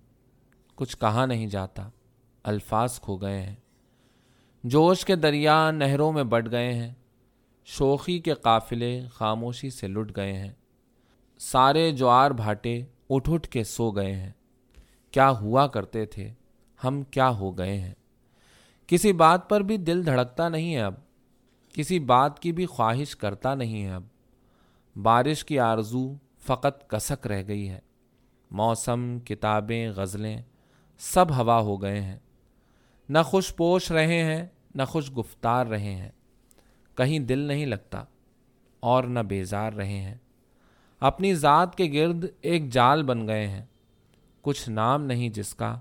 [0.75, 1.89] کچھ کہا نہیں جاتا،
[2.43, 3.55] الفاظ کھو گئے ہیں۔
[4.63, 6.93] جوش کے دریا نہروں میں بٹ گئے ہیں۔
[7.65, 10.53] شوخی کے قافلے خاموشی سے لٹ گئے ہیں۔
[11.39, 14.31] سارے جوار بھاٹے اٹھ اٹھ کے سو گئے ہیں۔
[15.15, 16.33] کیا ہوا کرتے تھے؟
[16.83, 17.93] ہم کیا ہو گئے ہیں؟
[18.87, 20.93] کسی بات پر بھی دل دھڑکتا نہیں ہے اب۔
[21.73, 24.03] کسی بات کی بھی خواہش کرتا نہیں ہے اب۔
[25.01, 27.79] بارش کی آرزو فقط کسک رہ گئی ہے۔
[28.51, 30.41] موسم، کتابیں، غزلیں
[30.97, 32.19] سب ہوا ہو گئے ہیں۔
[33.09, 36.11] نہ خوش پوش رہے ہیں، نہ خوش گفتار رہے ہیں۔
[36.97, 38.03] کہیں دل نہیں لگتا
[38.79, 40.15] اور نہ بیزار رہے ہیں۔
[40.99, 43.65] اپنی ذات کے گرد ایک جال بن گئے ہیں۔
[44.45, 45.79] کچھ نام نہیں جس کا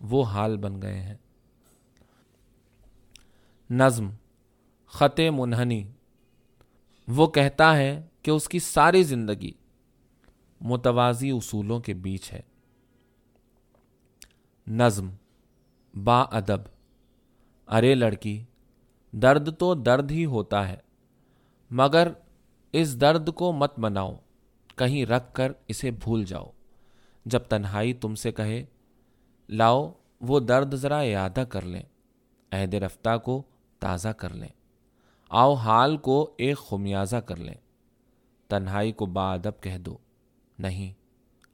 [0.00, 1.14] وہ حال بن گئے ہیں۔
[3.70, 4.10] نظم،
[4.86, 5.92] خط منہنی
[7.08, 9.52] وہ کہتا ہے کہ اس کی ساری زندگی
[10.60, 12.40] متوازی اصولوں کے بیچ ہے۔
[14.66, 15.10] نظم،
[16.04, 16.60] با ادب۔
[17.68, 18.44] ارے لڑکی،
[19.12, 20.76] درد تو درد ہی ہوتا ہے،
[21.70, 22.12] مگر
[22.72, 24.16] اس درد کو مت بناؤ
[24.76, 26.50] کہیں رکھ کر اسے بھول جاؤ۔
[27.26, 28.64] جب تنہائی تم سے کہے،
[29.48, 31.82] لاؤ وہ درد ذرا یادہ کر لیں،
[32.52, 33.42] عہد رفتہ کو
[33.78, 34.48] تازہ کر لیں،
[35.28, 37.54] آؤ حال کو ایک خمیازہ کر لیں۔
[38.48, 39.98] تنہائی کو با ادب کہہ دو،
[40.58, 40.92] نہیں،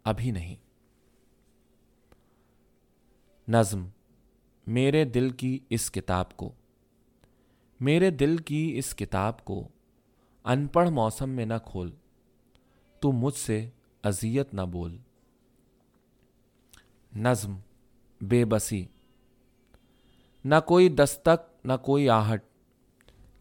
[0.05, 0.57] ابھی نہیں۔
[3.49, 3.87] نظم،
[4.67, 6.53] میرے دل کی اس کتاب کو۔
[7.81, 9.69] میرے دل کی اس کتاب کو۔
[10.45, 11.91] ان پڑھ موسم میں نہ کھول،
[13.01, 13.69] تو مجھ سے
[14.03, 14.99] اذیت نہ بول۔
[17.16, 17.57] نظم،
[18.20, 18.87] بے بسی۔
[20.44, 22.42] نہ کوئی دستک، نہ کوئی آہٹ۔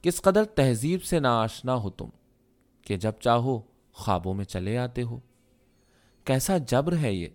[0.01, 2.09] کس قدر تہذیب سے نہ آشنا ہو تم
[2.81, 3.61] کہ جب چاہو
[3.93, 5.19] خوابوں میں چلے آتے ہو۔
[6.23, 7.27] کیسا جبر ہے یہ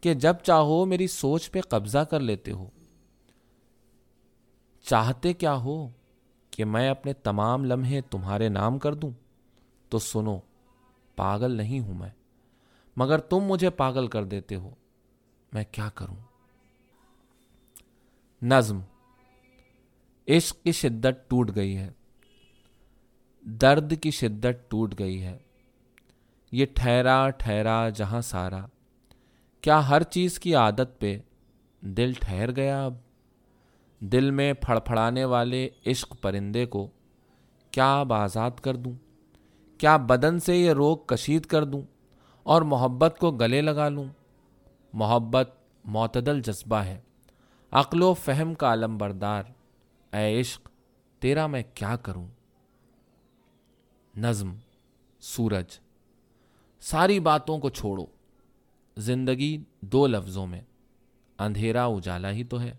[0.00, 2.70] کہ جب چاہو میری سوچ پہ قبضہ کر لیتے ہو۔
[4.82, 5.88] چاہتے کیا ہو
[6.50, 9.10] کہ میں اپنے تمام لمحے تمہارے نام کر دوں؟
[9.88, 10.38] تو سنو،
[11.16, 12.10] پاگل نہیں ہوں میں،
[12.96, 14.70] مگر تم مجھے پاگل کر دیتے ہو۔
[15.54, 16.16] میں کیا کروں؟
[18.42, 18.80] نظم۔
[20.28, 21.90] عشق کی شدت ٹوٹ گئی ہے۔
[23.42, 25.38] درد کی شدت ٹوٹ گئی ہے۔
[26.52, 28.66] یہ ٹھہرا ٹھہرا جہاں سارا۔
[29.60, 31.20] کیا ہر چیز کی عادت پہ
[31.80, 32.94] دل ٹھہر گیا اب؟
[34.00, 36.88] دل میں پھڑ پھڑانے والے عشق پرندے کو
[37.70, 38.92] کیا اب آزاد کر دوں؟
[39.78, 41.82] کیا بدن سے یہ روگ کشید کر دوں
[42.42, 44.04] اور محبت کو گلے لگا لوں؟
[44.94, 45.50] محبت،
[45.84, 47.00] معتدل جذبہ ہے۔
[47.70, 49.42] عقل و فہم کا علم بردار
[50.12, 50.68] اے عشق،
[51.18, 52.26] تیرا میں کیا کروں؟
[54.16, 54.54] نظم،
[55.20, 55.80] سورج۔
[56.80, 58.06] ساری باتوں کو چھوڑو۔
[58.96, 60.60] زندگی دو لفظوں میں،
[61.38, 62.72] اندھیرا اجالا ہی تو ہے۔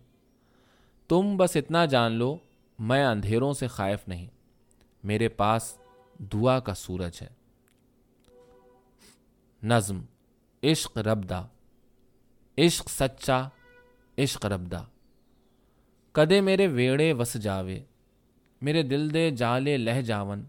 [1.07, 2.37] تم بس اتنا جان لو،
[2.79, 4.27] میں اندھیروں سے خائف نہیں۔
[5.03, 5.77] میرے پاس
[6.19, 7.29] دعا کا سورج ہے۔
[9.63, 10.01] نظم،
[10.63, 11.47] عشق ربدہ
[12.57, 13.47] عشق سچا،
[14.17, 14.83] عشق ربدہ
[16.11, 17.79] کدے میرے ویڑے وس جاوے،
[18.61, 20.43] میرے دل دے جالے لہ جاون۔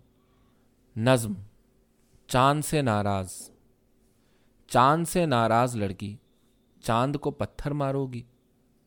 [0.97, 1.33] نظم،
[2.27, 3.51] چاند سے ناراض۔
[4.67, 6.17] چاند سے ناراض لڑکی،
[6.83, 8.23] چاند کو پتھر مارو گی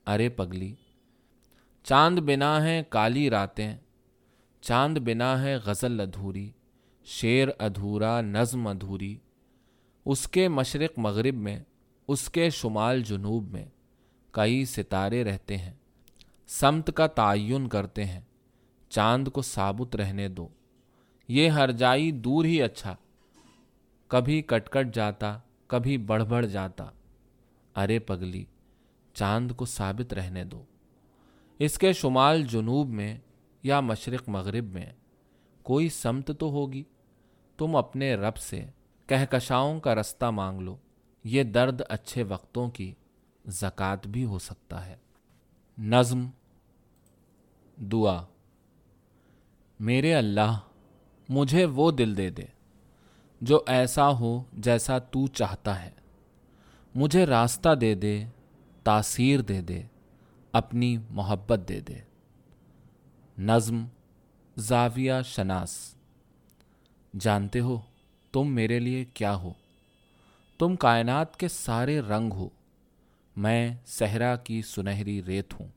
[0.06, 0.76] ارے پگلی۔
[1.84, 3.78] چاند بنا ہے کالی راتیں،
[4.62, 6.52] چاند بنا ہے غزل ادھوری،
[7.04, 9.18] شیر ادھورا، نظم ادھوری۔
[10.06, 11.60] اس کے مشرق مغرب میں
[12.10, 13.66] اس کے شمال جنوب میں
[14.32, 15.74] کئی ستارے رہتے ہیں۔
[16.48, 18.22] سمت کا تعین کرتے ہیں۔
[18.90, 20.48] چاند کو ثابت رہنے دو۔
[21.28, 22.96] یہ ہر جائی دور ہی اچھا۔
[24.08, 26.86] کبھی کٹ کٹ جاتا، کبھی بڑھ بڑھ جاتا۔
[27.76, 28.46] ارے پگلی،
[29.14, 30.64] چاند کو ثابت رہنے دو۔
[31.60, 33.18] اس کے شمال جنوب میں
[33.64, 34.94] یا مشرق مغرب میں
[35.64, 36.84] کوئی سمت تو ہوگی؟
[37.58, 38.66] تم اپنے رب سے
[39.08, 40.76] کہکشاؤں کا رستہ مانگ لو۔
[41.24, 42.94] یہ درد اچھے وقتوں کی
[43.48, 44.96] زکوٰۃ بھی ہو سکتا ہے۔
[45.78, 46.30] نظم،
[47.78, 48.26] دعا،
[49.80, 50.60] میرے اللہ،
[51.30, 52.46] مجھے وہ دل دے دے
[53.42, 55.92] جو ایسا ہو جیسا تو چاہتا ہے۔
[56.96, 58.26] مجھے راستہ دے دے،
[58.84, 59.84] تاثیر دے دے،
[60.52, 61.96] اپنی محبت دے دے۔
[63.38, 63.86] نظم،
[64.58, 65.96] زاویہ شناس۔
[67.20, 67.82] جانتے ہو
[68.32, 69.54] تم میرے لیے کیا ہو؟
[70.60, 72.50] تم کائنات کے سارے رنگ ہو۔
[73.36, 75.68] میں صحرا کی سنہری ریت ہوں۔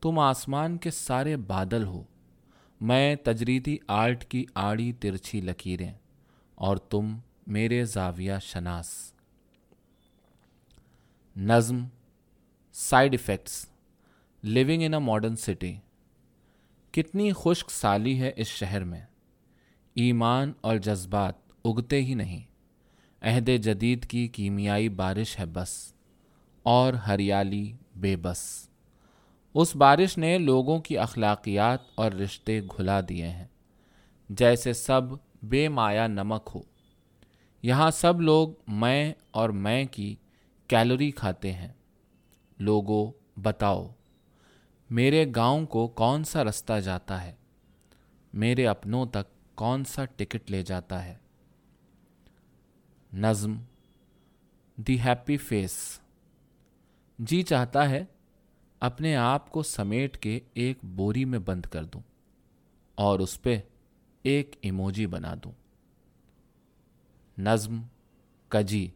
[0.00, 2.02] تم آسمان کے سارے بادل ہو۔
[2.80, 5.92] میں تجریدی آرٹ کی آڑی ترچھی لکیریں۔
[6.54, 9.12] اور تم میرے زاویہ شناس۔
[11.36, 11.84] نظم۔
[12.72, 13.68] Side effects
[14.42, 15.76] living in a modern city.
[16.90, 19.02] کتنی خشک سالی ہے اس شہر میں۔
[19.94, 22.57] ایمان اور جذبات اگتے ہی نہیں۔
[23.22, 25.92] عہد جدید کی کیمیائی بارش ہے بس،
[26.62, 28.68] اور ہریالی بے بس۔
[29.54, 33.46] اس بارش نے لوگوں کی اخلاقیات اور رشتے گھلا دیے ہیں۔
[34.28, 35.00] جیسے سب
[35.42, 36.60] بے مایا نمک ہو۔
[37.62, 40.16] یہاں سب لوگ میں اور میں کی
[40.68, 41.72] کیلوری کھاتے ہیں۔
[42.58, 43.88] لوگوں بتاؤ،
[44.90, 47.34] میرے گاؤں کو کون سا رستہ جاتا ہے؟
[48.32, 51.16] میرے اپنوں تک کون سا ٹکٹ لے جاتا ہے؟
[53.12, 53.56] نظم،
[54.76, 56.00] دی ہیپی فیس۔
[57.18, 58.04] جی چاہتا ہے
[58.80, 62.00] اپنے آپ کو سمیٹ کے ایک بوری میں بند کر دوں
[62.94, 63.60] اور اس پہ
[64.22, 65.52] ایک ایموجی بنا دوں۔
[67.38, 67.82] نظم،
[68.48, 68.90] کجی۔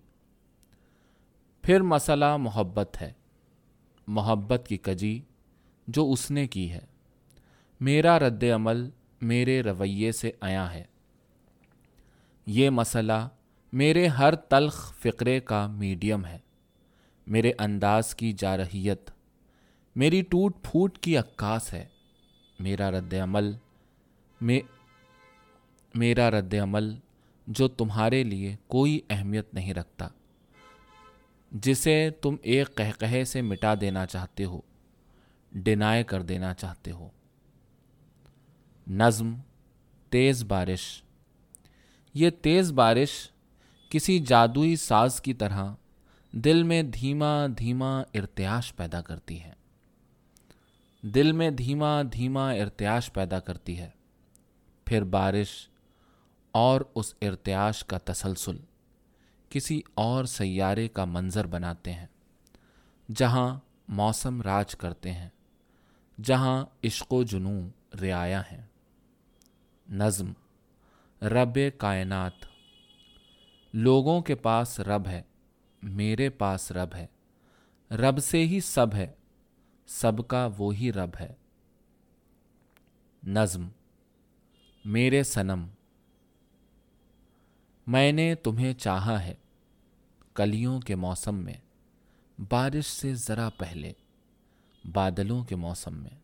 [1.63, 3.13] پھر مسئلہ محبت ہے۔
[4.07, 5.21] محبت کی کجی
[5.87, 6.81] جو اس نے کی ہے۔
[7.81, 10.85] میرا رد عمل میرے رویے سے آیا ہے۔
[12.47, 13.29] یہ مسئلہ
[13.73, 16.39] میرے ہر تلخ فقرے کا میڈیم ہے۔
[17.27, 19.11] میرے انداز کی جارحیت
[19.97, 21.87] میری ٹوٹ پھوٹ کی عکاس ہے۔
[22.61, 23.53] میرا رد عمل۔
[25.95, 26.95] میرا رد عمل
[27.47, 30.09] جو تمہارے لیے کوئی اہمیت نہیں رکھتا۔
[31.51, 34.61] جسے تم ایک قہقہے سے مٹا دینا چاہتے ہو۔
[35.53, 37.09] ڈینائے کر دینا چاہتے ہو۔
[38.87, 39.35] نظم،
[40.11, 41.03] تیز بارش۔
[42.15, 43.32] یہ تیز بارش
[43.93, 45.75] کسی جادوئی ساز کی طرح
[46.33, 49.53] دل میں دھیما دھیما ارتیاش پیدا کرتی ہے۔
[51.03, 53.91] دل میں دھیما دھیما ارتیاش پیدا کرتی ہے۔
[54.85, 55.69] پھر بارش
[56.53, 58.57] اور اس ارتیاش کا تسلسل
[59.49, 62.07] کسی اور سیارے کا منظر بناتے ہیں،
[63.17, 65.29] جہاں موسم راج کرتے ہیں،
[66.23, 67.69] جہاں عشق و جنوں
[68.03, 68.67] رعایا ہیں۔
[69.91, 70.33] نظم،
[71.23, 72.52] رب کائنات۔
[73.73, 75.23] لوگوں کے پاس رب ہے،
[75.83, 77.07] میرے پاس رب ہے۔
[77.91, 79.13] رب سے ہی سب ہے،
[79.87, 81.35] سب کا وہی رب ہے۔
[83.27, 83.69] نظم،
[84.85, 85.67] میرے صنم،
[87.87, 89.35] میں نے تمہیں چاہا ہے
[90.35, 91.57] کلیوں کے موسم میں،
[92.51, 93.93] بارش سے ذرا پہلے،
[94.93, 96.19] بادلوں کے موسم میں۔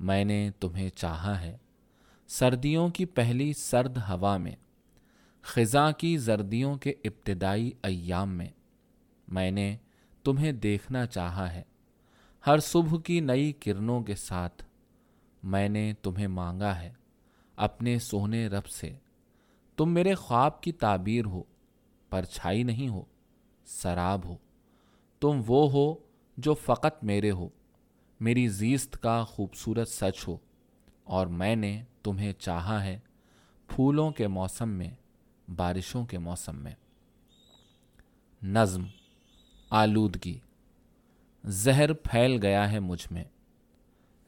[0.00, 1.56] میں نے تمہیں چاہا ہے
[2.26, 4.56] سردیوں کی پہلی سرد ہوا میں۔
[5.48, 8.48] خزاں کی زردیوں کے ابتدائی ایام میں۔
[9.28, 9.76] میں نے
[10.24, 11.62] تمہیں دیکھنا چاہا ہے۔
[12.46, 14.64] ہر صبح کی نئی کرنوں کے ساتھ
[15.42, 16.92] میں نے تمہیں مانگا ہے
[17.56, 18.94] اپنے سونے رب سے۔
[19.76, 21.42] تم میرے خواب کی تعبیر ہو،
[22.10, 23.02] پرچھائی نہیں ہو،
[23.64, 24.36] سراب ہو۔
[25.20, 25.94] تم وہ ہو
[26.36, 27.48] جو فقط میرے ہو۔
[28.20, 30.36] میری زیست کا خوبصورت سچ ہو۔
[31.04, 32.98] اور میں نے تمہیں چاہا ہے
[33.68, 34.90] پھولوں کے موسم میں
[35.48, 36.74] بارشوں کے موسم میں۔
[38.42, 38.84] نظم،
[39.70, 40.38] آلودگی۔
[41.44, 43.24] زہر پھیل گیا ہے مجھ میں۔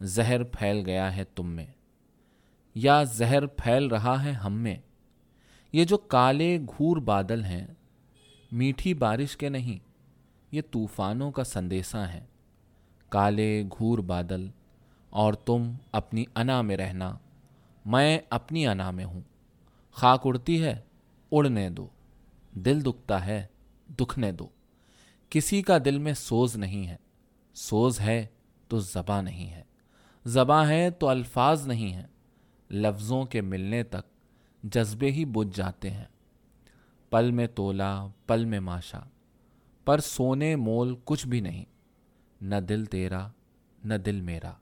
[0.00, 1.66] زہر پھیل گیا ہے تم میں۔
[2.74, 4.76] یا زہر پھیل رہا ہے ہم میں۔
[5.72, 7.66] یہ جو کالے گھور بادل ہیں،
[8.52, 9.78] میٹھی بارش کے نہیں،
[10.52, 12.26] یہ طوفانوں کا سندیسہ ہیں۔
[13.08, 14.48] کالے گھور بادل،
[15.10, 17.18] اور تم اپنی انا میں رہنا۔
[17.84, 19.20] میں اپنی انا میں ہوں۔
[19.90, 20.80] خاک اڑتی ہے
[21.32, 21.88] اڑنے دو۔
[22.52, 23.46] دل دکھتا ہے،
[24.00, 24.48] دکھنے دو۔
[25.30, 26.96] کسی کا دل میں سوز نہیں ہے۔
[27.54, 28.26] سوز ہے
[28.68, 29.62] تو زباں نہیں ہے۔
[30.24, 32.06] زباں ہے تو الفاظ نہیں ہیں۔
[32.70, 34.00] لفظوں کے ملنے تک
[34.62, 36.04] جذبے ہی بجھ جاتے ہیں۔
[37.10, 39.00] پل میں تولا، پل میں ماشا۔
[39.84, 41.64] پر سونے مول کچھ بھی نہیں۔
[42.40, 43.28] نہ دل تیرا،
[43.84, 44.52] نہ دل میرا۔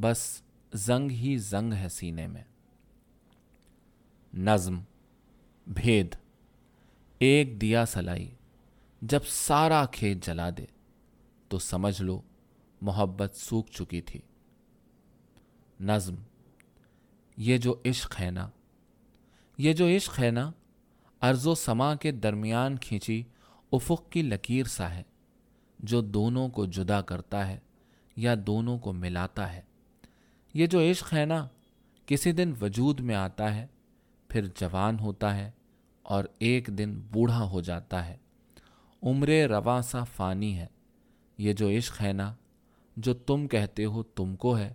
[0.00, 2.44] بس زنگ ہی زنگ ہے سینے میں۔
[4.34, 4.80] نظم۔
[5.66, 6.14] بھید۔
[7.18, 8.30] ایک دیا سلائی
[9.02, 10.64] جب سارا کھیت جلا دے
[11.48, 12.20] تو سمجھ لو
[12.80, 14.20] محبت سوکھ چکی تھی۔
[15.80, 16.14] نظم،
[17.36, 18.48] یہ جو عشق ہے نا،
[19.58, 20.50] یہ جو عشق ہے نا،
[21.20, 23.22] عرض و سما کے درمیان کھینچی
[23.72, 25.02] افق کی لکیر سا ہے،
[25.78, 27.58] جو دونوں کو جدا کرتا ہے
[28.16, 29.62] یا دونوں کو ملاتا ہے۔
[30.54, 31.48] یہ جو عشق ہے نا،
[32.06, 33.66] کسی دن وجود میں آتا ہے
[34.28, 35.50] پھر جوان ہوتا ہے
[36.02, 38.16] اور ایک دن بوڑھا ہو جاتا ہے۔
[39.02, 40.66] عمر رواں سا فانی ہے۔
[41.38, 42.34] یہ جو عشق ہے نا،
[42.96, 44.74] جو تم کہتے ہو تم کو ہے،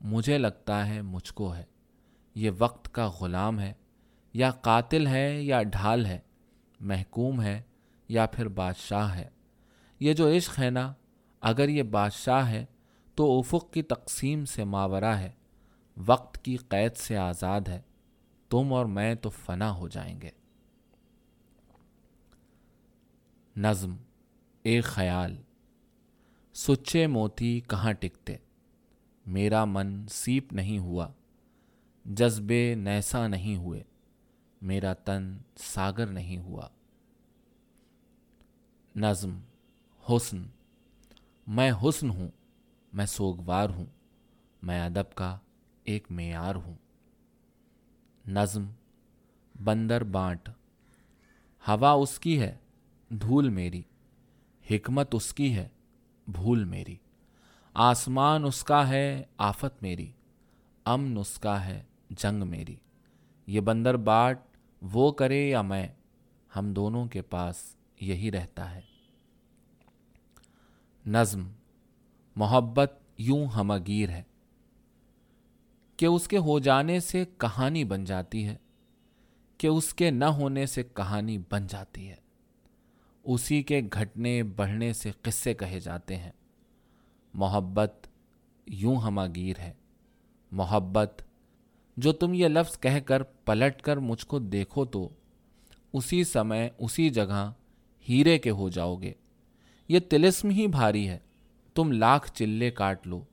[0.00, 1.64] مجھے لگتا ہے مجھ کو ہے۔
[2.34, 3.72] یہ وقت کا غلام ہے،
[4.32, 6.18] یا قاتل ہے یا ڈھال ہے،
[6.80, 7.62] محکوم ہے
[8.08, 9.28] یا پھر بادشاہ ہے۔
[10.00, 10.92] یہ جو عشق ہے نا،
[11.40, 12.64] اگر یہ بادشاہ ہے
[13.14, 15.30] تو افق کی تقسیم سے ماورہ ہے۔
[16.06, 17.80] وقت کی قید سے آزاد ہے۔
[18.48, 20.30] تم اور میں تو فنا ہو جائیں گے۔
[23.56, 23.96] نظم،
[24.62, 25.36] اے خیال،
[26.54, 28.36] سچے موتی کہاں ٹکتے؟
[29.26, 31.08] میرا من سیپ نہیں ہوا،
[32.04, 33.82] جذبے نیسا نہیں ہوئے،
[34.62, 36.68] میرا تن ساگر نہیں ہوا۔
[38.96, 39.40] نظم،
[40.08, 40.42] حسن،
[41.46, 42.28] میں حسن ہوں،
[42.92, 43.86] میں سوگوار ہوں،
[44.62, 45.38] میں ادب کا
[45.84, 46.74] ایک معیار ہوں۔
[48.28, 48.70] نظم،
[49.64, 50.48] بندر بانٹ۔
[51.68, 52.56] ہوا اس کی ہے،
[53.08, 53.82] دھول میری۔
[54.70, 55.68] حکمت اس کی ہے،
[56.26, 56.96] بھول میری۔
[57.74, 60.12] آسمان اس کا ہے، آفت میری۔
[60.84, 62.76] امن اس کا ہے، جنگ میری۔
[63.46, 64.38] یہ بندر بانٹ،
[64.82, 65.88] وہ کرے یا میں؟
[66.56, 68.80] ہم دونوں کے پاس یہی رہتا ہے۔
[71.06, 71.48] نظم،
[72.36, 74.22] محبت یوں ہمگیر ہے۔
[75.98, 78.56] کہ اس کے ہو جانے سے کہانی بن جاتی ہے،
[79.58, 82.14] کہ اس کے نہ ہونے سے کہانی بن جاتی ہے۔
[83.24, 86.32] اسی کے گھٹنے بڑھنے سے قصے کہے جاتے ہیں۔
[87.34, 88.06] محبت
[88.66, 89.72] یوں ہمہ گیر ہے۔
[90.52, 91.22] محبت،
[91.96, 95.08] جو تم یہ لفظ کہہ کر پلٹ کر مجھ کو دیکھو تو
[95.92, 97.52] اسی سمے، اسی جگہ
[98.08, 99.12] ہیرے کے ہو جاؤ گے۔
[99.88, 101.18] یہ تلسم ہی بھاری ہے۔
[101.74, 103.24] تم لاکھ چلے کاٹ لو،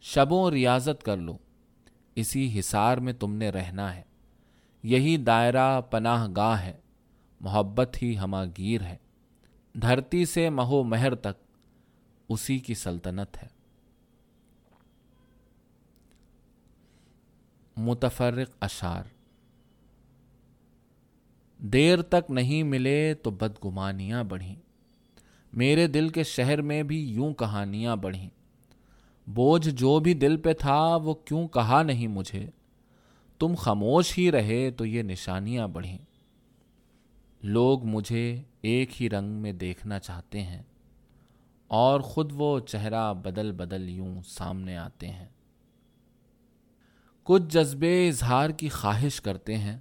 [0.00, 1.38] شبوں ریاضت کر لو۔
[2.16, 4.02] اسی حصار میں تم نے رہنا ہے۔
[4.82, 6.72] یہی دائرہ پناہ گاہ ہے۔
[7.40, 8.96] محبت ہی ہما گیر ہے۔
[9.74, 11.42] دھرتی سے مہو مہر تک
[12.28, 13.48] اسی کی سلطنت ہے۔
[17.76, 19.04] متفرق اشعار۔
[21.58, 24.56] دیر تک نہیں ملے تو بدگمانیاں بڑھیں۔
[25.52, 28.28] میرے دل کے شہر میں بھی یوں کہانیاں بڑھیں۔
[29.26, 32.46] بوجھ جو بھی دل پہ تھا وہ کیوں کہا نہیں مجھے؟
[33.38, 35.98] تم خاموش ہی رہے تو یہ نشانیاں بڑھیں۔
[37.42, 40.62] لوگ مجھے ایک ہی رنگ میں دیکھنا چاہتے ہیں
[41.68, 45.28] اور خود وہ چہرہ بدل بدل یوں سامنے آتے ہیں۔
[47.22, 49.78] کچھ جذبے اظہار کی خواہش کرتے ہیں،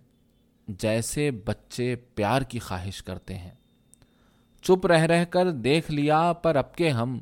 [0.67, 3.51] جیسے بچے پیار کی خواہش کرتے ہیں۔
[4.61, 7.19] چپ رہ رہ کر دیکھ لیا پر اب کے ہم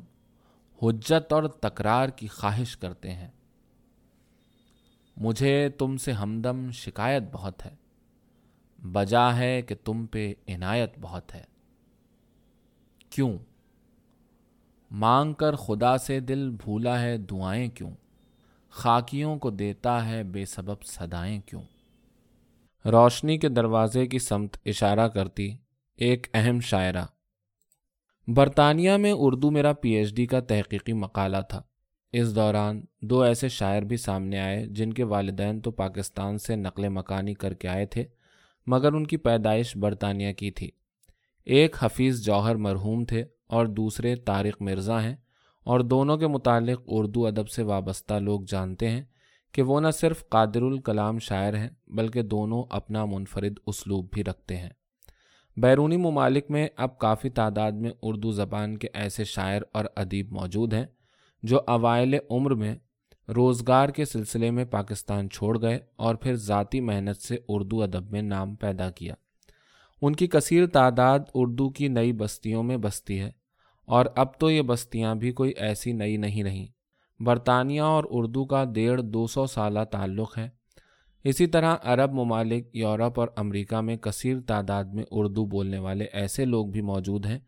[0.82, 3.28] حجت اور تکرار کی خواہش کرتے ہیں۔
[5.16, 7.74] مجھے تم سے ہمدم شکایت بہت ہے۔
[8.92, 11.44] بجا ہے کہ تم پہ عنایت بہت ہے۔
[13.10, 13.38] کیوں؟
[14.90, 17.90] مانگ کر خدا سے دل بھولا ہے دعائیں کیوں؟
[18.70, 21.62] خاکیوں کو دیتا ہے بے سبب صدائیں کیوں؟
[22.88, 25.56] روشنی کے دروازے کی سمت اشارہ کرتی
[25.96, 27.04] ایک اہم شاعرہ۔
[28.28, 31.60] برطانیہ میں اردو میرا پی ایچ ڈی کا تحقیقی مقالہ تھا۔
[32.12, 36.88] اس دوران دو ایسے شاعر بھی سامنے آئے جن کے والدین تو پاکستان سے نقل
[36.88, 38.04] مکانی کر کے آئے تھے،
[38.66, 40.70] مگر ان کی پیدائش برطانیہ کی تھی۔
[41.46, 45.14] ایک حفیظ جوہر مرحوم تھے اور دوسرے طارق مرزا ہیں،
[45.66, 49.02] اور دونوں کے متعلق اردو ادب سے وابستہ لوگ جانتے ہیں
[49.54, 54.56] کہ وہ نہ صرف قادر الکلام شاعر ہیں، بلکہ دونوں اپنا منفرد اسلوب بھی رکھتے
[54.56, 54.70] ہیں۔
[55.56, 60.74] بیرونی ممالک میں اب کافی تعداد میں اردو زبان کے ایسے شاعر اور ادیب موجود
[60.74, 60.86] ہیں
[61.42, 62.74] جو اوائل عمر میں
[63.28, 68.22] روزگار کے سلسلے میں پاکستان چھوڑ گئے اور پھر ذاتی محنت سے اردو ادب میں
[68.22, 69.14] نام پیدا کیا۔
[70.02, 73.30] ان کی کثیر تعداد اردو کی نئی بستیوں میں بستی ہے
[73.86, 76.66] اور اب تو یہ بستیاں بھی کوئی ایسی نئی نہیں رہیں۔
[77.22, 80.63] برطانیہ اور اردو کا ڈیڑھ دو سو سالہ تعلق ہے۔
[81.24, 86.44] اسی طرح عرب ممالک، یورپ اور امریکہ میں کثیر تعداد میں اردو بولنے والے ایسے
[86.44, 87.38] لوگ بھی موجود ہیں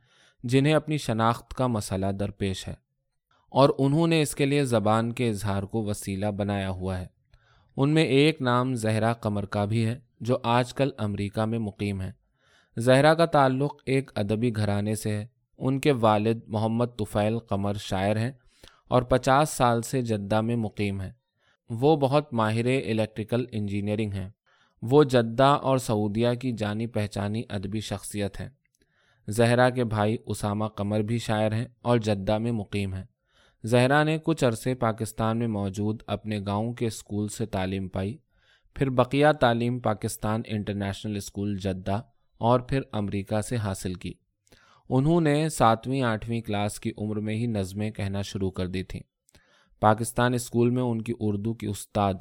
[0.45, 2.75] جنہیں اپنی شناخت کا مسئلہ درپیش ہے
[3.51, 7.07] اور انہوں نے اس کے لیے زبان کے اظہار کو وسیلہ بنایا ہوا ہے۔
[7.77, 12.01] ان میں ایک نام زہرا قمر کا بھی ہے جو آج کل امریکہ میں مقیم
[12.01, 12.13] ہے۔
[12.77, 15.27] زہرا کا تعلق ایک ادبی گھرانے سے ہے۔
[15.59, 18.33] ان کے والد محمد طفیل قمر شاعر ہیں
[18.89, 21.13] اور پچاس سال سے جدہ میں مقیم ہیں۔
[21.71, 24.31] وہ بہت ماہر الیکٹریکل انجینئرنگ ہیں۔
[24.83, 28.49] وہ جدہ اور سعودیہ کی جانی پہچانی ادبی شخصیت ہیں۔
[29.29, 33.05] زہرا کے بھائی اسامہ قمر بھی شاعر ہیں اور جدہ میں مقیم ہیں۔
[33.65, 38.17] زہرا نے کچھ عرصے پاکستان میں موجود اپنے گاؤں کے اسکول سے تعلیم پائی،
[38.75, 42.03] پھر بقیہ تعلیم پاکستان انٹرنیشنل اسکول جدہ
[42.39, 44.13] اور پھر امریکہ سے حاصل کی۔
[44.91, 49.16] انہوں نے ساتویں آٹھویں کلاس کی عمر میں ہی نظمیں کہنا شروع کر دی تھیں۔
[49.81, 52.15] پاکستان اسکول میں ان کی اردو کی استاد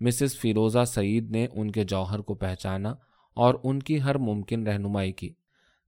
[0.00, 2.94] مسز فیروزہ سعید نے ان کے جوہر کو پہچانا
[3.34, 5.32] اور ان کی ہر ممکن رہنمائی کی۔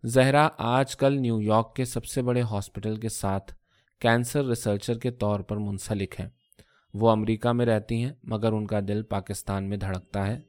[0.05, 3.55] زہرا، آج کل نیو یارک کے سب سے بڑے ہاسپٹل کے ساتھ
[3.99, 6.29] کینسر ریسرچر کے طور پر منسلک ہیں۔
[6.95, 10.41] وہ امریکہ میں رہتی ہیں، مگر ان کا دل پاکستان میں دھڑکتا ہے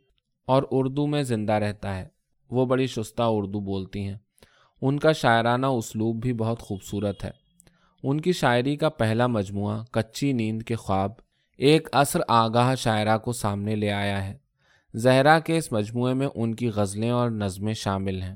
[0.45, 2.07] اور اردو میں زندہ رہتا ہے۔
[2.51, 4.17] وہ بڑی شستہ اردو بولتی ہیں۔
[4.81, 7.40] ان کا شاعرانہ اسلوب بھی بہت خوبصورت ہے۔
[8.03, 11.11] ان کی شاعری کا پہلا مجموعہ کچی نیند کے خواب
[11.57, 14.37] ایک اثر آگاہ شاعرہ کو سامنے لے آیا ہے۔
[14.93, 18.35] زہرا کے اس مجموعے میں ان کی غزلیں اور نظمیں شامل ہیں۔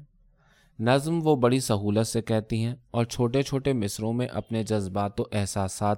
[0.80, 5.24] نظم وہ بڑی سہولت سے کہتی ہیں اور چھوٹے چھوٹے مصروں میں اپنے جذبات و
[5.32, 5.98] احساسات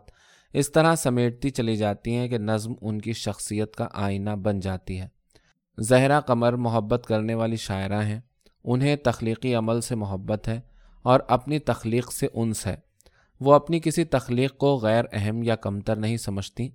[0.53, 5.01] اس طرح سمیٹتی چلی جاتی ہیں کہ نظم ان کی شخصیت کا آئینہ بن جاتی
[5.01, 5.07] ہے۔
[5.77, 8.19] زہرا قمر محبت کرنے والی شاعرہ ہیں۔
[8.63, 10.61] انہیں تخلیقی عمل سے محبت ہے
[11.03, 12.86] اور اپنی تخلیق سے انس ہے۔
[13.39, 16.69] وہ اپنی کسی تخلیق کو غیر اہم یا کمتر نہیں سمجھتی،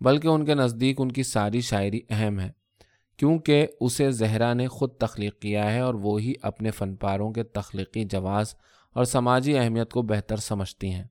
[0.00, 2.50] بلکہ ان کے نزدیک ان کی ساری شاعری اہم ہے،
[3.16, 8.04] کیونکہ اسے زہرا نے خود تخلیق کیا ہے اور وہی اپنے فن پاروں کے تخلیقی
[8.04, 8.54] جواز
[8.92, 11.04] اور سماجی اہمیت کو بہتر سمجھتی ہیں۔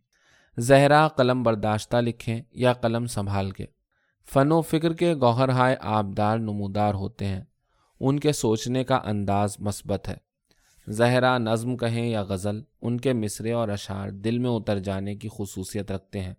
[0.57, 3.65] زہرا قلم برداشتہ لکھیں یا قلم سنبھال کے۔
[4.33, 7.41] فن و فکر کے گوہر ہائے آبدار نمودار ہوتے ہیں،
[7.99, 10.26] ان کے سوچنے کا انداز مثبت ہے۔
[10.87, 15.27] زہرا، نظم کہیں یا غزل، ان کے مصرے اور اشعار دل میں اتر جانے کی
[15.37, 16.33] خصوصیت رکھتے ہیں۔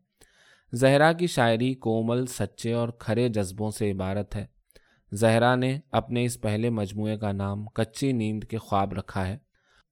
[0.72, 4.46] زہرا کی شاعری کومل، سچے اور کھرے جذبوں سے عبارت ہے۔
[5.12, 9.38] زہرا نے اپنے اس پہلے مجموعے کا نام کچی نیند کے خواب رکھا ہے۔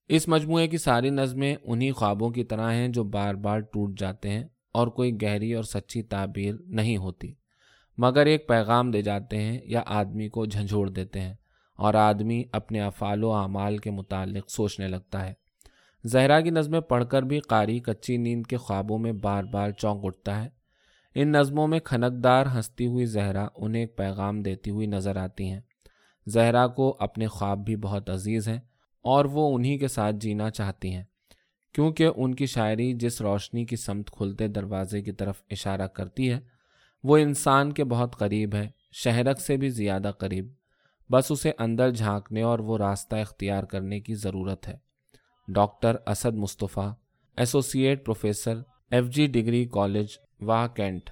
[0.08, 4.30] اس مجموعے کی ساری نظمیں انہی خوابوں کی طرح ہیں جو بار بار ٹوٹ جاتے
[4.30, 7.32] ہیں اور کوئی گہری اور سچی تعبیر نہیں ہوتی،
[7.98, 11.34] مگر ایک پیغام دے جاتے ہیں یا آدمی کو جھنجھوڑ دیتے ہیں۔
[11.76, 15.32] اور آدمی اپنے افعال و اعمال کے متعلق سوچنے لگتا ہے۔
[16.04, 20.00] زہرا کی نظمیں پڑھ کر بھی قاری کچی نیند کے خوابوں میں بار بار چونک
[20.04, 20.48] اٹھتا ہے۔
[21.14, 25.60] ان نظموں میں کھنکدار ہنستی ہوئی زہرا انہیں ایک پیغام دیتی ہوئی نظر آتی ہیں۔
[26.26, 28.60] زہرا کو اپنے خواب بھی بہت عزیز ہیں
[29.02, 31.04] اور وہ انہی کے ساتھ جینا چاہتی ہیں۔
[31.72, 36.40] کیونکہ ان کی شاعری جس روشنی کی سمت کھلتے دروازے کی طرف اشارہ کرتی ہے،
[37.04, 40.48] وہ انسان کے بہت قریب ہے، شہرک سے بھی زیادہ قریب۔
[41.10, 44.76] بس اسے اندر جھانکنے اور وہ راستہ اختیار کرنے کی ضرورت ہے۔
[45.48, 46.92] Doctor Asad Mustafa
[47.36, 50.06] associate professor, F G degree college
[50.40, 51.10] Wah cantt